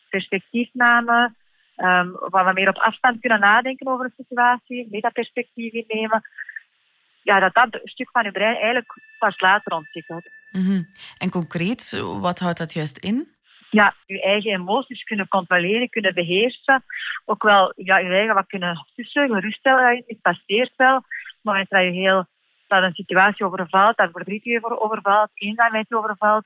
perspectiefname, 0.09 1.35
um, 1.76 2.12
wat 2.12 2.45
we 2.45 2.52
meer 2.52 2.69
op 2.69 2.76
afstand 2.76 3.21
kunnen 3.21 3.40
nadenken 3.40 3.87
over 3.87 4.04
een 4.04 4.25
situatie, 4.25 4.88
metaperspectief 4.90 5.73
innemen 5.73 6.23
ja, 7.23 7.40
dat 7.40 7.54
dat 7.54 7.81
stuk 7.85 8.11
van 8.11 8.25
je 8.25 8.33
brein 8.33 8.54
eigenlijk 8.54 8.95
pas 9.19 9.40
later 9.40 9.73
ontwikkelt. 9.73 10.31
Mhm. 10.52 10.83
En 11.19 11.31
concreet, 11.31 12.02
wat 12.21 12.38
houdt 12.38 12.59
dat 12.59 12.73
juist 12.73 12.99
in? 12.99 13.28
Ja, 13.71 13.95
je 14.07 14.23
eigen 14.23 14.50
emoties 14.50 15.02
kunnen 15.02 15.28
controleren, 15.28 15.88
kunnen 15.88 16.14
beheersen. 16.14 16.85
Ook 17.25 17.42
wel 17.42 17.73
ja, 17.76 17.99
je 17.99 18.09
eigen 18.09 18.35
wat 18.35 18.47
kunnen 18.47 18.87
tussen, 18.95 19.28
geruststellen. 19.28 20.04
Het 20.07 20.21
passeert 20.23 20.73
wel. 20.76 21.04
Maar 21.42 21.66
dat 21.69 21.83
je 21.83 21.90
heel 21.90 22.26
dat 22.72 22.82
een 22.82 22.94
situatie 22.94 23.46
overvalt, 23.46 23.96
dat 23.96 24.10
verdriet 24.12 24.44
je 24.44 24.80
overvalt, 24.80 25.30
eenzaamheid 25.34 25.88
je 25.88 25.96
overvalt, 25.96 26.44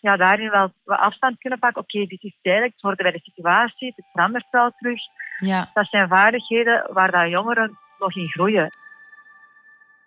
ja, 0.00 0.16
daarin 0.16 0.50
wel 0.50 0.72
wat 0.84 0.98
afstand 0.98 1.38
kunnen 1.38 1.58
pakken. 1.58 1.82
Oké, 1.82 2.06
dit 2.06 2.22
is 2.22 2.38
tijdelijk, 2.42 2.72
het 2.72 2.82
hoort 2.82 2.96
bij 2.96 3.10
de 3.10 3.20
situatie, 3.20 3.92
het 3.96 4.06
verandert 4.12 4.46
wel 4.50 4.70
terug. 4.78 5.00
Ja. 5.38 5.70
Dat 5.74 5.88
zijn 5.88 6.08
vaardigheden 6.08 6.86
waar 6.92 7.10
dat 7.10 7.30
jongeren 7.30 7.78
nog 7.98 8.16
in 8.16 8.28
groeien. 8.28 8.68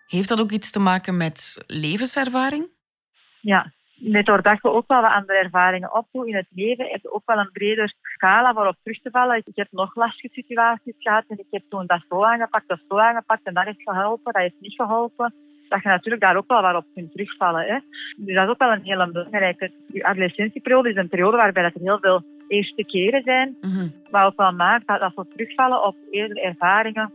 Heeft 0.06 0.28
dat 0.28 0.40
ook 0.40 0.50
iets 0.50 0.70
te 0.70 0.80
maken 0.80 1.16
met 1.16 1.64
levenservaring? 1.66 2.68
Ja, 3.40 3.72
net 3.94 4.26
doordat 4.26 4.60
we 4.60 4.70
ook 4.70 4.88
wel 4.88 5.02
wat 5.02 5.12
andere 5.12 5.38
ervaringen 5.38 5.94
opdoen 5.94 6.26
in 6.26 6.36
het 6.36 6.48
leven, 6.50 6.90
heb 6.90 7.02
je 7.02 7.12
ook 7.12 7.26
wel 7.26 7.38
een 7.38 7.52
breder 7.52 7.92
scala 8.02 8.52
waarop 8.52 8.76
terug 8.82 9.02
te 9.02 9.10
vallen. 9.10 9.42
Ik 9.44 9.56
heb 9.56 9.68
nog 9.70 9.94
lastige 9.94 10.34
situaties 10.34 10.94
gehad 10.98 11.24
en 11.28 11.38
ik 11.38 11.46
heb 11.50 11.62
toen 11.68 11.86
dat 11.86 12.04
zo 12.08 12.24
aangepakt 12.24 12.70
of 12.70 12.80
zo 12.88 12.98
aangepakt 12.98 13.46
en 13.46 13.54
dat 13.54 13.64
heeft 13.64 13.82
geholpen, 13.82 14.32
dat 14.32 14.42
heeft 14.42 14.60
niet 14.60 14.74
geholpen. 14.74 15.34
Dat 15.68 15.82
je 15.82 15.88
natuurlijk 15.88 16.22
daar 16.22 16.36
ook 16.36 16.48
wel 16.48 16.62
wat 16.62 16.76
op 16.76 16.84
kunt 16.94 17.12
terugvallen. 17.12 17.64
Hè. 17.66 17.78
Dus 18.16 18.34
dat 18.34 18.44
is 18.44 18.50
ook 18.50 18.58
wel 18.58 18.72
een 18.72 18.82
hele 18.82 19.10
belangrijke. 19.10 19.70
Je 19.86 20.04
adolescentieperiode 20.04 20.90
is 20.90 20.96
een 20.96 21.08
periode 21.08 21.36
waarbij 21.36 21.64
er 21.64 21.72
heel 21.80 21.98
veel 21.98 22.22
eerste 22.48 22.84
keren 22.84 23.22
zijn, 23.22 23.56
mm 23.60 23.70
-hmm. 23.70 23.92
wat 24.10 24.24
ook 24.24 24.36
wel 24.36 24.52
maakt 24.52 24.86
dat, 24.86 25.00
dat 25.00 25.12
we 25.14 25.26
terugvallen 25.32 25.84
op 25.84 25.96
eerdere 26.10 26.40
ervaringen 26.40 27.12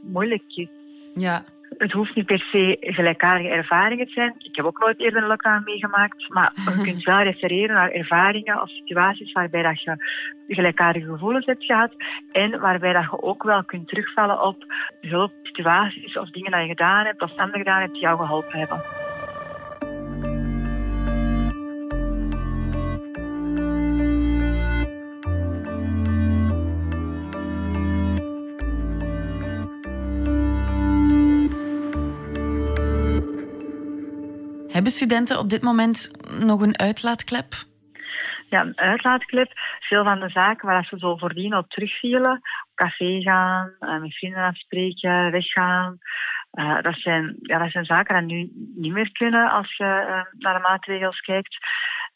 moeilijk 0.00 0.42
is. 0.48 0.68
Ja, 1.12 1.44
het 1.82 1.92
hoeft 1.92 2.14
niet 2.14 2.26
per 2.26 2.38
se 2.38 2.76
gelijkaardige 2.80 3.48
ervaringen 3.48 4.06
te 4.06 4.12
zijn. 4.12 4.34
Ik 4.38 4.56
heb 4.56 4.64
ook 4.64 4.78
nooit 4.78 5.00
eerder 5.00 5.22
een 5.22 5.28
lockdown 5.28 5.62
meegemaakt. 5.64 6.28
Maar 6.28 6.52
je 6.54 6.82
kunt 6.90 7.04
wel 7.04 7.22
refereren 7.22 7.74
naar 7.74 7.90
ervaringen 7.90 8.62
of 8.62 8.68
situaties 8.68 9.32
waarbij 9.32 9.62
dat 9.62 9.82
je 9.82 9.96
gelijkaardige 10.48 11.06
gevoelens 11.06 11.46
hebt 11.46 11.64
gehad. 11.64 11.94
En 12.32 12.60
waarbij 12.60 12.92
dat 12.92 13.02
je 13.02 13.22
ook 13.22 13.42
wel 13.42 13.64
kunt 13.64 13.88
terugvallen 13.88 14.42
op 14.42 14.64
hulpsituaties 15.00 16.18
of 16.18 16.30
dingen 16.30 16.52
die 16.52 16.60
je 16.60 16.66
gedaan 16.66 17.04
hebt 17.04 17.22
of 17.22 17.30
anderen 17.30 17.60
gedaan 17.60 17.80
hebt 17.80 17.92
die 17.92 18.02
jou 18.02 18.18
geholpen 18.18 18.58
hebben. 18.58 18.82
Hebben 34.72 34.92
studenten 34.92 35.38
op 35.38 35.48
dit 35.48 35.62
moment 35.62 36.10
nog 36.40 36.60
een 36.60 36.78
uitlaatklep? 36.78 37.52
Ja, 38.48 38.60
een 38.60 38.78
uitlaatklep. 38.78 39.52
Veel 39.80 40.04
van 40.04 40.20
de 40.20 40.28
zaken 40.28 40.68
waar 40.68 40.84
ze 40.84 40.98
zo 40.98 41.16
voordien 41.16 41.56
op 41.56 41.70
terugvielen, 41.70 42.40
café 42.74 43.20
gaan, 43.20 43.72
eh, 43.80 44.00
met 44.00 44.14
vrienden 44.14 44.42
afspreken, 44.42 45.30
weggaan. 45.30 45.98
Uh, 46.52 46.82
dat, 46.82 46.96
zijn, 46.96 47.36
ja, 47.42 47.58
dat 47.58 47.70
zijn 47.70 47.84
zaken 47.84 48.26
die 48.26 48.36
nu 48.36 48.50
niet 48.74 48.92
meer 48.92 49.12
kunnen 49.12 49.50
als 49.50 49.76
je 49.76 49.84
uh, 49.84 50.40
naar 50.42 50.54
de 50.54 50.68
maatregels 50.68 51.20
kijkt. 51.20 51.56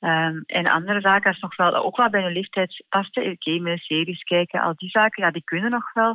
Um, 0.00 0.42
en 0.46 0.66
andere 0.66 1.00
zaken, 1.00 1.36
nog 1.40 1.56
wel, 1.56 1.74
ook 1.74 1.96
wel 1.96 2.10
bij 2.10 2.24
een 2.24 2.32
leeftijd 2.32 2.84
passen, 2.88 3.36
gamen, 3.38 3.78
series 3.78 4.22
kijken, 4.22 4.60
al 4.60 4.74
die 4.76 4.88
zaken, 4.88 5.24
ja, 5.24 5.30
die 5.30 5.44
kunnen 5.44 5.70
nog 5.70 5.92
wel. 5.92 6.14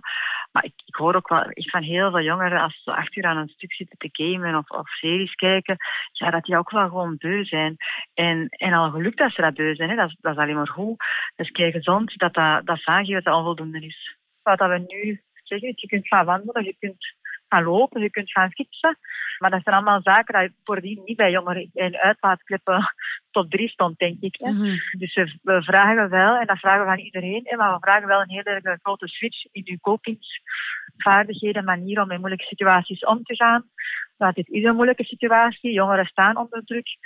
Maar 0.52 0.64
ik, 0.64 0.74
ik 0.86 0.96
hoor 0.96 1.16
ook 1.16 1.30
wel 1.30 1.46
van 1.54 1.84
heel 1.84 2.10
veel 2.12 2.22
jongeren, 2.22 2.62
als 2.62 2.82
ze 2.84 2.96
acht 2.96 3.16
uur 3.16 3.26
aan 3.26 3.38
een 3.38 3.48
stuk 3.48 3.74
zitten 3.74 3.98
te 3.98 4.10
gamen 4.12 4.56
of, 4.56 4.70
of 4.70 4.90
series 4.90 5.34
kijken, 5.36 5.78
ja, 6.12 6.30
dat 6.30 6.44
die 6.44 6.58
ook 6.58 6.72
wel 6.72 6.88
gewoon 6.88 7.16
beu 7.18 7.44
zijn. 7.44 7.76
En, 8.14 8.48
en 8.50 8.74
al 8.74 8.90
gelukt 8.90 9.18
dat 9.18 9.32
ze 9.32 9.42
dat 9.42 9.54
beu 9.54 9.76
zijn, 9.76 9.90
hè, 9.90 9.96
dat, 9.96 10.16
dat 10.20 10.32
is 10.32 10.42
alleen 10.42 10.56
maar 10.56 10.68
goed. 10.68 11.04
Dus 11.36 11.52
kijk 11.52 11.74
gezond, 11.74 12.18
dat 12.18 12.34
dat, 12.34 12.66
dat 12.66 12.82
aangeeft 12.86 13.26
dat 13.26 13.36
onvoldoende 13.36 13.80
is. 13.80 14.18
Wat 14.44 14.58
dat 14.58 14.70
we 14.70 14.86
nu 14.88 15.22
zeggen, 15.44 15.74
je 15.76 15.88
kunt 15.88 16.08
gaan 16.08 16.26
wandelen, 16.26 16.64
je 16.64 16.76
kunt 16.80 17.16
gaan 17.52 17.64
lopen, 17.64 18.02
je 18.02 18.10
kunt 18.10 18.32
gaan 18.32 18.52
fietsen. 18.52 18.98
Maar 19.38 19.50
dat 19.50 19.64
zijn 19.64 19.76
allemaal 19.76 20.02
zaken 20.02 20.40
die 20.40 20.54
voordien 20.64 21.02
niet 21.06 21.18
bij 21.18 21.32
jongeren 21.32 21.70
in 21.74 21.98
uitlaatklippen 21.98 22.94
tot 23.32 23.52
drie 23.52 23.70
stond, 23.70 23.98
denk 23.98 24.22
ik. 24.22 24.36
Hè. 24.38 24.52
Mm 24.52 24.58
-hmm. 24.58 24.80
Dus 24.98 25.14
we, 25.42 25.64
vragen 25.64 26.10
wel, 26.10 26.36
en 26.36 26.48
dat 26.48 26.60
vragen 26.60 26.80
we 26.80 26.86
van 26.96 27.00
iedereen, 27.00 27.42
hè, 27.44 27.58
maar 27.58 27.74
we 27.74 27.80
vragen 27.80 28.08
wel 28.08 28.22
een 28.22 28.30
hele 28.30 28.80
grote 28.82 29.08
switch 29.08 29.46
in 29.52 29.64
uw 29.66 29.78
kopingsvaardigheden, 29.82 31.64
manier 31.64 32.02
om 32.02 32.08
met 32.08 32.18
moeilijke 32.18 32.46
situaties 32.46 33.06
om 33.06 33.24
te 33.24 33.36
gaan. 33.36 33.70
Want 34.18 34.36
dit 34.36 34.50
is 34.50 34.64
een 34.64 34.76
moeilijke 34.76 35.04
situatie, 35.04 35.74
jongeren 35.74 36.06
staan 36.06 36.38
onder 36.38 36.64
druk, 36.66 36.98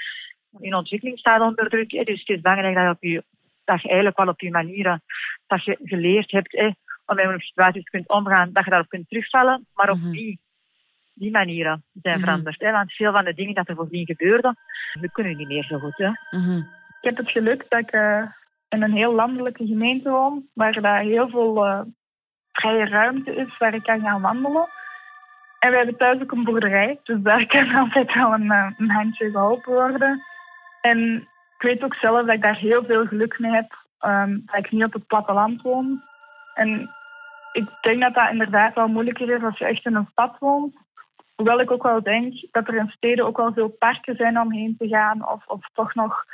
hun 0.62 0.75
ontwikkeling 0.75 1.20
staat 1.20 1.42
onder 1.42 1.70
druk. 1.70 1.92
Hè. 1.92 2.04
Dus 2.04 2.20
het 2.20 2.30
is 2.30 2.42
belangrijk 2.42 2.75
dat 2.75 2.84
je, 2.84 2.90
op 2.90 3.04
je, 3.04 3.24
dat 3.66 3.82
je 3.82 3.88
eigenlijk 3.88 4.18
wel 4.18 4.28
op 4.28 4.42
je 4.42 4.52
manieren 4.52 5.04
dat 5.48 5.64
je 5.64 5.78
geleerd 5.84 6.32
hebt 6.32 6.52
hè, 6.52 6.70
om 7.05 7.15
met 7.15 7.24
moeilijke 7.24 7.47
situaties 7.47 7.89
kunt 7.89 8.09
omgaan, 8.09 8.50
dat 8.53 8.63
je 8.63 8.69
daarop 8.69 8.89
kunt 8.89 9.09
terugvallen, 9.09 9.67
maar 9.74 9.89
op? 9.89 9.97
Mm 9.97 10.03
-hmm 10.03 10.43
die 11.15 11.31
manieren 11.31 11.83
zijn 12.01 12.19
veranderd. 12.19 12.59
Hè? 12.59 12.71
Want 12.71 12.93
veel 12.93 13.12
van 13.12 13.25
de 13.25 13.33
dingen 13.33 13.53
dat 13.53 13.67
er 13.67 13.75
voordien 13.75 14.05
gebeurden, 14.05 14.57
dat 15.01 15.12
kunnen 15.12 15.38
niet 15.38 15.47
meer 15.47 15.63
zo 15.63 15.79
goed. 15.79 15.97
Hè? 15.97 16.09
Mm-hmm. 16.29 16.57
Ik 17.01 17.09
heb 17.09 17.17
het 17.17 17.31
geluk 17.31 17.65
dat 17.69 17.79
ik 17.79 17.93
uh, 17.93 18.24
in 18.69 18.81
een 18.81 18.93
heel 18.93 19.13
landelijke 19.13 19.65
gemeente 19.65 20.09
woon, 20.09 20.47
waar 20.53 20.81
daar 20.81 21.01
heel 21.01 21.29
veel 21.29 21.65
uh, 21.65 21.81
vrije 22.51 22.85
ruimte 22.85 23.35
is 23.35 23.57
waar 23.57 23.74
ik 23.74 23.83
kan 23.83 24.01
gaan 24.01 24.21
wandelen. 24.21 24.67
En 25.59 25.71
we 25.71 25.77
hebben 25.77 25.97
thuis 25.97 26.21
ook 26.21 26.31
een 26.31 26.43
boerderij, 26.43 27.00
dus 27.03 27.21
daar 27.21 27.45
kan 27.55 27.75
altijd 27.75 28.13
wel 28.13 28.33
een, 28.33 28.45
uh, 28.45 28.71
een 28.77 28.91
handje 28.91 29.31
geholpen 29.31 29.74
worden. 29.74 30.24
En 30.81 31.15
ik 31.57 31.62
weet 31.62 31.83
ook 31.83 31.93
zelf 31.93 32.25
dat 32.25 32.35
ik 32.35 32.41
daar 32.41 32.57
heel 32.57 32.85
veel 32.85 33.05
geluk 33.05 33.39
mee 33.39 33.51
heb, 33.51 33.85
um, 34.05 34.41
dat 34.45 34.57
ik 34.65 34.71
niet 34.71 34.83
op 34.83 34.93
het 34.93 35.07
platteland 35.07 35.62
woon. 35.62 36.01
En 36.55 36.89
ik 37.51 37.69
denk 37.81 38.01
dat 38.01 38.13
dat 38.13 38.31
inderdaad 38.31 38.75
wel 38.75 38.88
moeilijker 38.88 39.29
is 39.29 39.43
als 39.43 39.57
je 39.57 39.65
echt 39.65 39.85
in 39.85 39.95
een 39.95 40.07
stad 40.12 40.35
woont. 40.39 40.75
Hoewel 41.35 41.59
ik 41.59 41.71
ook 41.71 41.83
wel 41.83 42.03
denk 42.03 42.33
dat 42.51 42.67
er 42.67 42.75
in 42.75 42.89
steden 42.89 43.25
ook 43.25 43.38
wel 43.38 43.53
veel 43.53 43.69
parken 43.69 44.15
zijn 44.15 44.39
om 44.39 44.51
heen 44.51 44.75
te 44.77 44.88
gaan. 44.88 45.29
Of, 45.29 45.47
of 45.47 45.69
toch 45.74 45.95
nog 45.95 46.25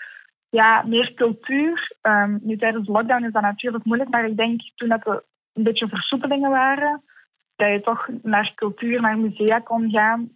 ja, 0.50 0.84
meer 0.86 1.14
cultuur. 1.14 1.96
Um, 2.02 2.40
nu 2.42 2.58
tijdens 2.58 2.86
de 2.86 2.92
lockdown 2.92 3.24
is 3.26 3.32
dat 3.32 3.42
natuurlijk 3.42 3.84
moeilijk. 3.84 4.10
Maar 4.10 4.26
ik 4.26 4.38
denk 4.38 4.62
toen 4.76 4.90
dat 4.90 5.08
er 5.08 5.24
een 5.54 5.64
beetje 5.64 5.88
versoepelingen 5.88 6.50
waren. 6.50 7.04
Dat 7.56 7.70
je 7.70 7.82
toch 7.82 8.08
naar 8.22 8.52
cultuur, 8.56 9.02
naar 9.02 9.18
musea 9.18 9.60
kon 9.60 9.90
gaan. 9.90 10.30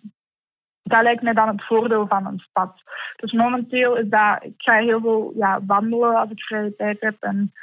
Dat 0.83 1.03
lijkt 1.03 1.21
mij 1.21 1.33
dan 1.33 1.47
het 1.47 1.65
voordeel 1.65 2.07
van 2.07 2.25
een 2.25 2.39
stad. 2.39 2.83
Dus 3.15 3.31
momenteel 3.31 3.95
is 3.95 4.07
dat... 4.07 4.43
Ik 4.43 4.53
ga 4.57 4.73
heel 4.73 5.01
veel 5.01 5.33
ja, 5.35 5.65
wandelen 5.65 6.15
als 6.15 6.29
ik 6.29 6.43
vrije 6.43 6.75
tijd 6.75 7.01
heb. 7.01 7.15
En 7.19 7.53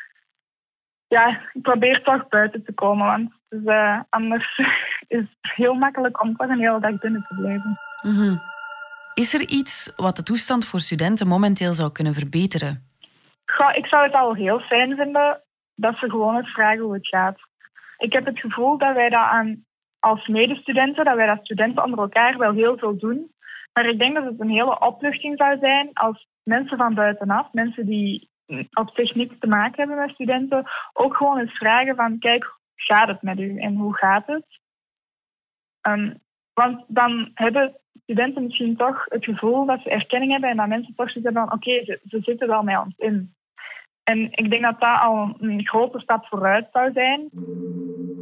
ja, 1.12 1.40
ik 1.52 1.62
probeer 1.62 2.02
toch 2.02 2.28
buiten 2.28 2.64
te 2.64 2.72
komen. 2.72 3.06
Want 3.06 3.30
dus, 3.48 3.62
uh, 3.64 4.00
anders 4.08 4.58
is 5.08 5.18
het 5.40 5.52
heel 5.54 5.74
makkelijk 5.74 6.22
om 6.22 6.36
toch 6.36 6.48
een 6.48 6.60
hele 6.60 6.80
dag 6.80 6.98
binnen 6.98 7.26
te 7.28 7.34
blijven. 7.34 7.78
Mm 8.02 8.14
-hmm. 8.14 8.40
Is 9.14 9.34
er 9.34 9.40
iets 9.40 9.92
wat 9.96 10.16
de 10.16 10.22
toestand 10.22 10.64
voor 10.64 10.80
studenten 10.80 11.26
momenteel 11.26 11.72
zou 11.72 11.92
kunnen 11.92 12.14
verbeteren? 12.14 12.90
Goh, 13.46 13.76
ik 13.76 13.86
zou 13.86 14.02
het 14.04 14.14
al 14.14 14.34
heel 14.34 14.60
fijn 14.60 14.96
vinden 14.96 15.42
dat 15.74 15.96
ze 15.96 16.10
gewoon 16.10 16.36
eens 16.36 16.52
vragen 16.52 16.82
hoe 16.82 16.94
het 16.94 17.08
gaat. 17.08 17.38
Ik 17.98 18.12
heb 18.12 18.24
het 18.24 18.40
gevoel 18.40 18.78
dat 18.78 18.94
wij 18.94 19.08
dat 19.08 19.20
aan, 19.20 19.64
als 19.98 20.26
medestudenten, 20.26 21.04
dat 21.04 21.16
wij 21.16 21.26
dat 21.26 21.44
studenten 21.44 21.84
onder 21.84 21.98
elkaar 21.98 22.38
wel 22.38 22.52
heel 22.52 22.78
veel 22.78 22.98
doen. 22.98 23.34
Maar 23.72 23.86
ik 23.86 23.98
denk 23.98 24.14
dat 24.14 24.24
het 24.24 24.40
een 24.40 24.50
hele 24.50 24.80
opluchting 24.80 25.38
zou 25.38 25.58
zijn 25.58 25.90
als 25.92 26.28
mensen 26.42 26.76
van 26.76 26.94
buitenaf, 26.94 27.52
mensen 27.52 27.86
die 27.86 28.30
op 28.72 28.90
zich 28.94 29.14
niets 29.14 29.34
te 29.38 29.46
maken 29.46 29.76
hebben 29.76 29.96
met 29.96 30.14
studenten, 30.14 30.64
ook 30.92 31.16
gewoon 31.16 31.38
eens 31.38 31.52
vragen 31.58 31.96
van 31.96 32.18
kijk, 32.18 32.58
gaat 32.74 33.08
het 33.08 33.22
met 33.22 33.38
u 33.38 33.58
en 33.58 33.74
hoe 33.74 33.96
gaat 33.96 34.26
het? 34.26 34.44
Um, 35.88 36.20
want 36.52 36.84
dan 36.88 37.30
hebben 37.34 37.76
studenten 38.02 38.42
misschien 38.42 38.76
toch 38.76 39.04
het 39.08 39.24
gevoel 39.24 39.66
dat 39.66 39.80
ze 39.82 39.90
erkenning 39.90 40.32
hebben 40.32 40.50
en 40.50 40.56
dat 40.56 40.68
mensen 40.68 40.94
toch 40.94 41.12
hebben 41.12 41.32
van 41.32 41.52
oké, 41.52 41.84
ze, 41.84 42.00
zitten 42.04 42.48
wel 42.48 42.62
met 42.62 42.78
ons 42.78 42.94
in. 42.96 43.34
En 44.02 44.18
ik 44.32 44.50
denk 44.50 44.62
dat 44.62 44.80
dat 44.80 45.00
al 45.00 45.36
een 45.38 45.66
grote 45.66 46.00
stap 46.00 46.26
vooruit 46.26 46.68
zou 46.72 46.92
zijn. 46.92 47.20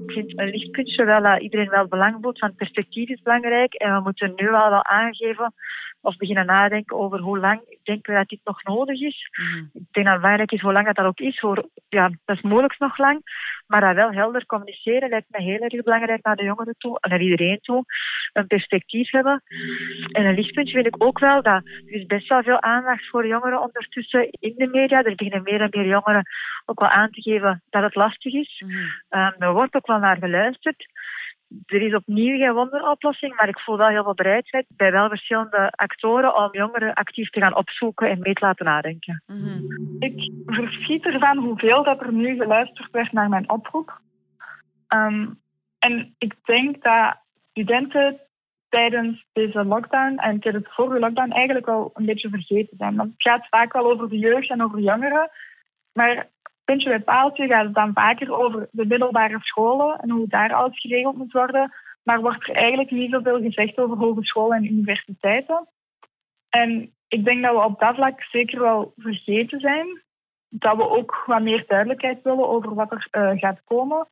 Ik 0.06 0.12
vind 0.12 0.38
een 0.38 0.48
lichtpuntje 0.48 1.04
wel 1.04 1.22
dat 1.22 1.40
iedereen 1.40 1.70
wel 1.70 1.86
belang 1.86 2.18
voelt, 2.20 2.38
want 2.38 2.56
perspectief 2.56 3.08
is 3.08 3.22
belangrijk 3.22 3.74
en 3.74 3.94
we 3.94 4.00
moeten 4.00 4.32
nu 4.36 4.50
wel 4.50 4.70
wel 4.70 4.84
aangeven 4.84 5.54
of 6.02 6.16
beginnen 6.16 6.46
nadenken 6.46 6.96
over 6.96 7.18
hoe 7.18 7.38
lang 7.38 7.78
denken 7.82 8.12
we 8.12 8.18
dat 8.18 8.28
dit 8.28 8.40
nog 8.44 8.62
nodig 8.62 9.00
is. 9.00 9.28
Mm-hmm. 9.30 9.70
Ik 9.72 9.86
denk 9.90 10.06
dat 10.06 10.14
het 10.14 10.22
belangrijk 10.22 10.52
is 10.52 10.60
hoe 10.60 10.72
lang 10.72 10.92
dat 10.92 11.04
ook 11.04 11.18
is. 11.18 11.38
Voor, 11.38 11.68
ja, 11.88 12.10
dat 12.24 12.36
is 12.36 12.42
mogelijk 12.42 12.78
nog 12.78 12.98
lang, 12.98 13.20
maar 13.66 13.80
dat 13.80 13.94
wel 13.94 14.12
helder 14.12 14.46
communiceren 14.46 15.08
lijkt 15.08 15.26
me 15.30 15.42
heel 15.42 15.60
erg 15.60 15.82
belangrijk 15.82 16.24
naar 16.24 16.36
de 16.36 16.44
jongeren 16.44 16.74
toe 16.78 16.98
en 17.00 17.10
naar 17.10 17.20
iedereen 17.20 17.58
toe. 17.60 17.84
Een 18.32 18.46
perspectief 18.46 19.10
hebben. 19.10 19.42
En 20.12 20.26
een 20.26 20.34
lichtpuntje 20.34 20.74
vind 20.74 20.86
ik 20.86 21.04
ook 21.04 21.18
wel 21.18 21.42
dat 21.42 21.66
er 21.66 21.92
is 21.92 22.06
best 22.06 22.28
wel 22.28 22.42
veel 22.42 22.62
aandacht 22.62 23.08
voor 23.08 23.26
jongeren 23.26 23.60
ondertussen 23.60 24.28
in 24.30 24.54
de 24.56 24.66
media. 24.66 25.02
Er 25.02 25.14
beginnen 25.14 25.42
meer 25.42 25.60
en 25.60 25.68
meer 25.70 25.86
jongeren 25.86 26.26
ook 26.64 26.80
wel 26.80 26.88
aan 26.88 27.10
te 27.10 27.22
geven 27.22 27.62
dat 27.70 27.82
het 27.82 27.94
lastig 27.94 28.32
is. 28.32 28.62
Mm-hmm. 28.64 28.88
Um, 29.10 29.34
er 29.38 29.52
wordt 29.52 29.74
ook 29.74 29.86
wel 29.86 29.98
naar 29.98 30.16
geluisterd 30.16 30.86
er 31.66 31.82
is 31.82 31.94
opnieuw 31.94 32.38
geen 32.38 32.52
wonderoplossing, 32.52 33.36
maar 33.36 33.48
ik 33.48 33.58
voel 33.58 33.76
wel 33.76 33.88
heel 33.88 34.02
veel 34.02 34.14
bereidheid 34.14 34.66
bij 34.68 34.92
wel 34.92 35.08
verschillende 35.08 35.70
actoren 35.70 36.36
om 36.36 36.48
jongeren 36.52 36.94
actief 36.94 37.30
te 37.30 37.40
gaan 37.40 37.56
opzoeken 37.56 38.10
en 38.10 38.18
mee 38.20 38.34
te 38.34 38.44
laten 38.44 38.64
nadenken. 38.64 39.22
Mm 39.26 39.36
-hmm. 39.36 39.96
Ik 39.98 40.32
verschiet 40.46 41.06
ervan 41.06 41.38
hoeveel 41.38 41.84
dat 41.84 42.00
er 42.00 42.12
nu 42.12 42.36
geluisterd 42.36 42.90
werd 42.90 43.12
naar 43.12 43.28
mijn 43.28 43.50
oproep. 43.50 44.00
Um, 44.88 45.40
en 45.78 46.14
ik 46.18 46.34
denk 46.44 46.82
dat 46.82 47.16
studenten 47.50 48.20
tijdens 48.68 49.26
deze 49.32 49.64
lockdown 49.64 50.16
en 50.16 50.40
tijdens 50.40 50.64
de 50.64 50.70
vorige 50.72 50.98
lockdown 50.98 51.30
eigenlijk 51.30 51.66
wel 51.66 51.90
een 51.94 52.06
beetje 52.06 52.28
vergeten 52.28 52.76
zijn. 52.76 52.96
Want 52.96 53.12
het 53.12 53.22
gaat 53.22 53.48
vaak 53.48 53.72
wel 53.72 53.90
over 53.90 54.08
de 54.08 54.18
jeugd 54.18 54.50
en 54.50 54.62
over 54.62 54.78
jongeren. 54.78 55.30
Maar 55.92 56.28
puntje 56.70 56.88
bij 56.88 57.00
paaltje 57.00 57.46
gaat 57.46 57.64
het 57.64 57.74
dan 57.74 57.92
vaker 57.94 58.34
over 58.34 58.68
de 58.72 58.86
middelbare 58.86 59.38
scholen 59.40 59.98
en 59.98 60.10
hoe 60.10 60.28
daar 60.28 60.54
alles 60.54 60.80
geregeld 60.80 61.16
moet 61.16 61.32
worden. 61.32 61.72
Maar 62.02 62.20
wordt 62.20 62.48
er 62.48 62.54
eigenlijk 62.54 62.90
niet 62.90 63.10
zoveel 63.10 63.40
gezegd 63.40 63.78
over 63.78 63.96
hogescholen 63.96 64.56
en 64.56 64.64
universiteiten. 64.64 65.68
En 66.48 66.94
ik 67.08 67.24
denk 67.24 67.42
dat 67.42 67.54
we 67.54 67.64
op 67.64 67.80
dat 67.80 67.94
vlak 67.94 68.22
zeker 68.22 68.60
wel 68.60 68.92
vergeten 68.96 69.60
zijn. 69.60 70.02
Dat 70.48 70.76
we 70.76 70.88
ook 70.88 71.22
wat 71.26 71.42
meer 71.42 71.64
duidelijkheid 71.66 72.22
willen 72.22 72.48
over 72.48 72.74
wat 72.74 72.92
er 72.92 73.08
uh, 73.12 73.38
gaat 73.38 73.60
komen. 73.64 74.08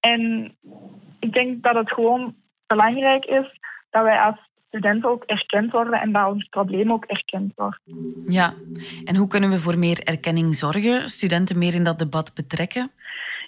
En 0.00 0.54
ik 1.20 1.32
denk 1.32 1.62
dat 1.62 1.74
het 1.74 1.92
gewoon 1.92 2.34
belangrijk 2.66 3.24
is 3.24 3.60
dat 3.90 4.02
wij 4.02 4.20
als 4.20 4.50
studenten 4.74 5.10
ook 5.10 5.24
erkend 5.24 5.72
worden 5.72 6.00
en 6.00 6.12
dat 6.12 6.32
ons 6.32 6.44
probleem 6.48 6.92
ook 6.92 7.04
erkend 7.04 7.52
wordt. 7.56 7.80
Ja, 8.26 8.54
en 9.04 9.16
hoe 9.16 9.28
kunnen 9.28 9.50
we 9.50 9.60
voor 9.60 9.78
meer 9.78 10.00
erkenning 10.04 10.54
zorgen, 10.54 11.10
studenten 11.10 11.58
meer 11.58 11.74
in 11.74 11.84
dat 11.84 11.98
debat 11.98 12.34
betrekken? 12.34 12.90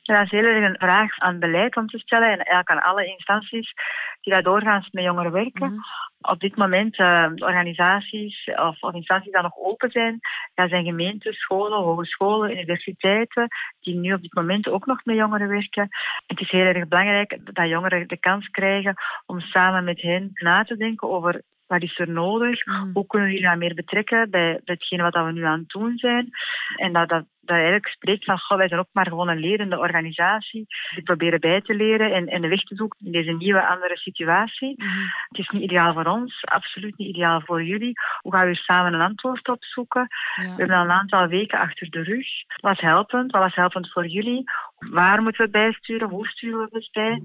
Ja, 0.02 0.14
dat 0.14 0.24
is 0.24 0.30
heel 0.30 0.44
erg 0.44 0.68
een 0.68 0.78
vraag 0.78 1.18
aan 1.18 1.38
beleid 1.38 1.76
om 1.76 1.86
te 1.86 1.98
stellen 1.98 2.28
en 2.28 2.36
eigenlijk 2.36 2.70
aan 2.70 2.90
alle 2.90 3.06
instanties 3.06 3.72
die 4.20 4.32
daar 4.32 4.42
doorgaans 4.42 4.88
met 4.90 5.04
jongeren 5.04 5.32
werken. 5.32 5.70
Mhm. 5.70 5.80
Op 6.26 6.40
dit 6.40 6.56
moment, 6.56 6.98
uh, 6.98 7.30
organisaties 7.34 8.50
of, 8.80 8.94
instanties 8.94 9.32
die 9.32 9.42
nog 9.42 9.56
open 9.56 9.90
zijn, 9.90 10.20
dat 10.54 10.68
zijn 10.68 10.84
gemeenten, 10.84 11.32
scholen, 11.32 11.78
hogescholen, 11.78 12.50
universiteiten, 12.50 13.48
die 13.80 13.94
nu 13.94 14.12
op 14.12 14.22
dit 14.22 14.34
moment 14.34 14.68
ook 14.68 14.86
nog 14.86 15.04
met 15.04 15.16
jongeren 15.16 15.48
werken. 15.48 15.88
Het 16.26 16.40
is 16.40 16.50
heel 16.50 16.64
erg 16.64 16.88
belangrijk 16.88 17.38
dat 17.44 17.68
jongeren 17.68 18.08
de 18.08 18.18
kans 18.18 18.48
krijgen 18.48 18.94
om 19.26 19.40
samen 19.40 19.84
met 19.84 20.00
hen 20.00 20.30
na 20.34 20.64
te 20.64 20.76
denken 20.76 21.08
over 21.08 21.42
wat 21.66 21.82
is 21.82 21.98
er 21.98 22.10
nodig? 22.10 22.66
Mm. 22.66 22.90
Hoe 22.92 23.06
kunnen 23.06 23.28
we 23.28 23.34
jullie 23.34 23.48
nou 23.48 23.58
meer 23.58 23.74
betrekken 23.74 24.30
bij, 24.30 24.60
bij 24.64 24.74
hetgene 24.74 25.02
wat 25.02 25.14
we 25.14 25.32
nu 25.32 25.44
aan 25.44 25.58
het 25.58 25.68
doen 25.68 25.98
zijn? 25.98 26.30
En 26.76 26.92
dat, 26.92 27.08
dat, 27.08 27.24
dat 27.46 27.56
eigenlijk 27.56 27.86
spreekt 27.86 28.24
van, 28.24 28.38
goh, 28.38 28.58
wij 28.58 28.68
zijn 28.68 28.80
ook 28.80 28.88
maar 28.92 29.06
gewoon 29.06 29.28
een 29.28 29.38
lerende 29.38 29.78
organisatie. 29.78 30.66
Die 30.94 31.02
proberen 31.02 31.40
bij 31.40 31.60
te 31.60 31.74
leren 31.74 32.12
en, 32.12 32.26
en 32.26 32.40
de 32.40 32.48
weg 32.48 32.62
te 32.62 32.74
zoeken 32.74 33.06
in 33.06 33.12
deze 33.12 33.32
nieuwe, 33.32 33.66
andere 33.66 33.96
situatie. 33.96 34.74
Mm. 34.76 34.88
Het 35.28 35.38
is 35.38 35.48
niet 35.48 35.62
ideaal 35.62 35.92
voor 35.92 36.04
ons, 36.04 36.44
absoluut 36.44 36.98
niet 36.98 37.08
ideaal 37.08 37.40
voor 37.40 37.62
jullie. 37.62 37.92
Hoe 38.20 38.32
gaan 38.32 38.46
we 38.46 38.54
samen 38.54 38.92
een 38.92 39.00
antwoord 39.00 39.48
opzoeken? 39.48 40.06
Ja. 40.34 40.42
We 40.42 40.54
hebben 40.56 40.76
al 40.76 40.84
een 40.84 40.90
aantal 40.90 41.26
weken 41.26 41.58
achter 41.58 41.90
de 41.90 42.02
rug. 42.02 42.26
Wat 42.56 42.80
helpend? 42.80 43.32
Wat 43.32 43.42
was 43.42 43.54
helpend 43.54 43.92
voor 43.92 44.06
jullie? 44.06 44.44
Waar 44.76 45.22
moeten 45.22 45.44
we 45.44 45.50
bijsturen? 45.50 46.08
Hoe 46.08 46.26
sturen 46.26 46.68
we 46.70 46.76
het 46.76 46.88
bij? 46.92 47.20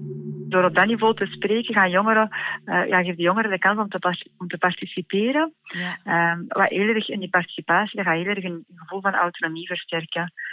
Door 0.48 0.64
op 0.64 0.74
dat 0.74 0.86
niveau 0.86 1.14
te 1.14 1.26
spreken 1.26 1.74
gaan 1.74 1.90
jongeren, 1.90 2.28
uh, 2.64 2.88
ja, 2.88 3.02
geeft 3.02 3.16
de 3.16 3.22
jongeren 3.22 3.50
de 3.50 3.58
kans 3.58 3.78
om 3.78 3.88
te, 3.88 4.30
om 4.38 4.48
te 4.48 4.58
participeren. 4.58 5.54
Ja. 5.62 6.32
Um, 6.32 6.44
wat 6.48 6.68
heel 6.68 6.88
erg 6.88 7.08
in 7.08 7.20
die 7.20 7.28
participatie, 7.28 7.96
dat 7.96 8.06
gaat 8.06 8.16
heel 8.16 8.34
erg 8.34 8.44
een 8.44 8.64
gevoel 8.74 9.00
van 9.00 9.14
autonomie 9.14 9.66
versterken. 9.66 10.11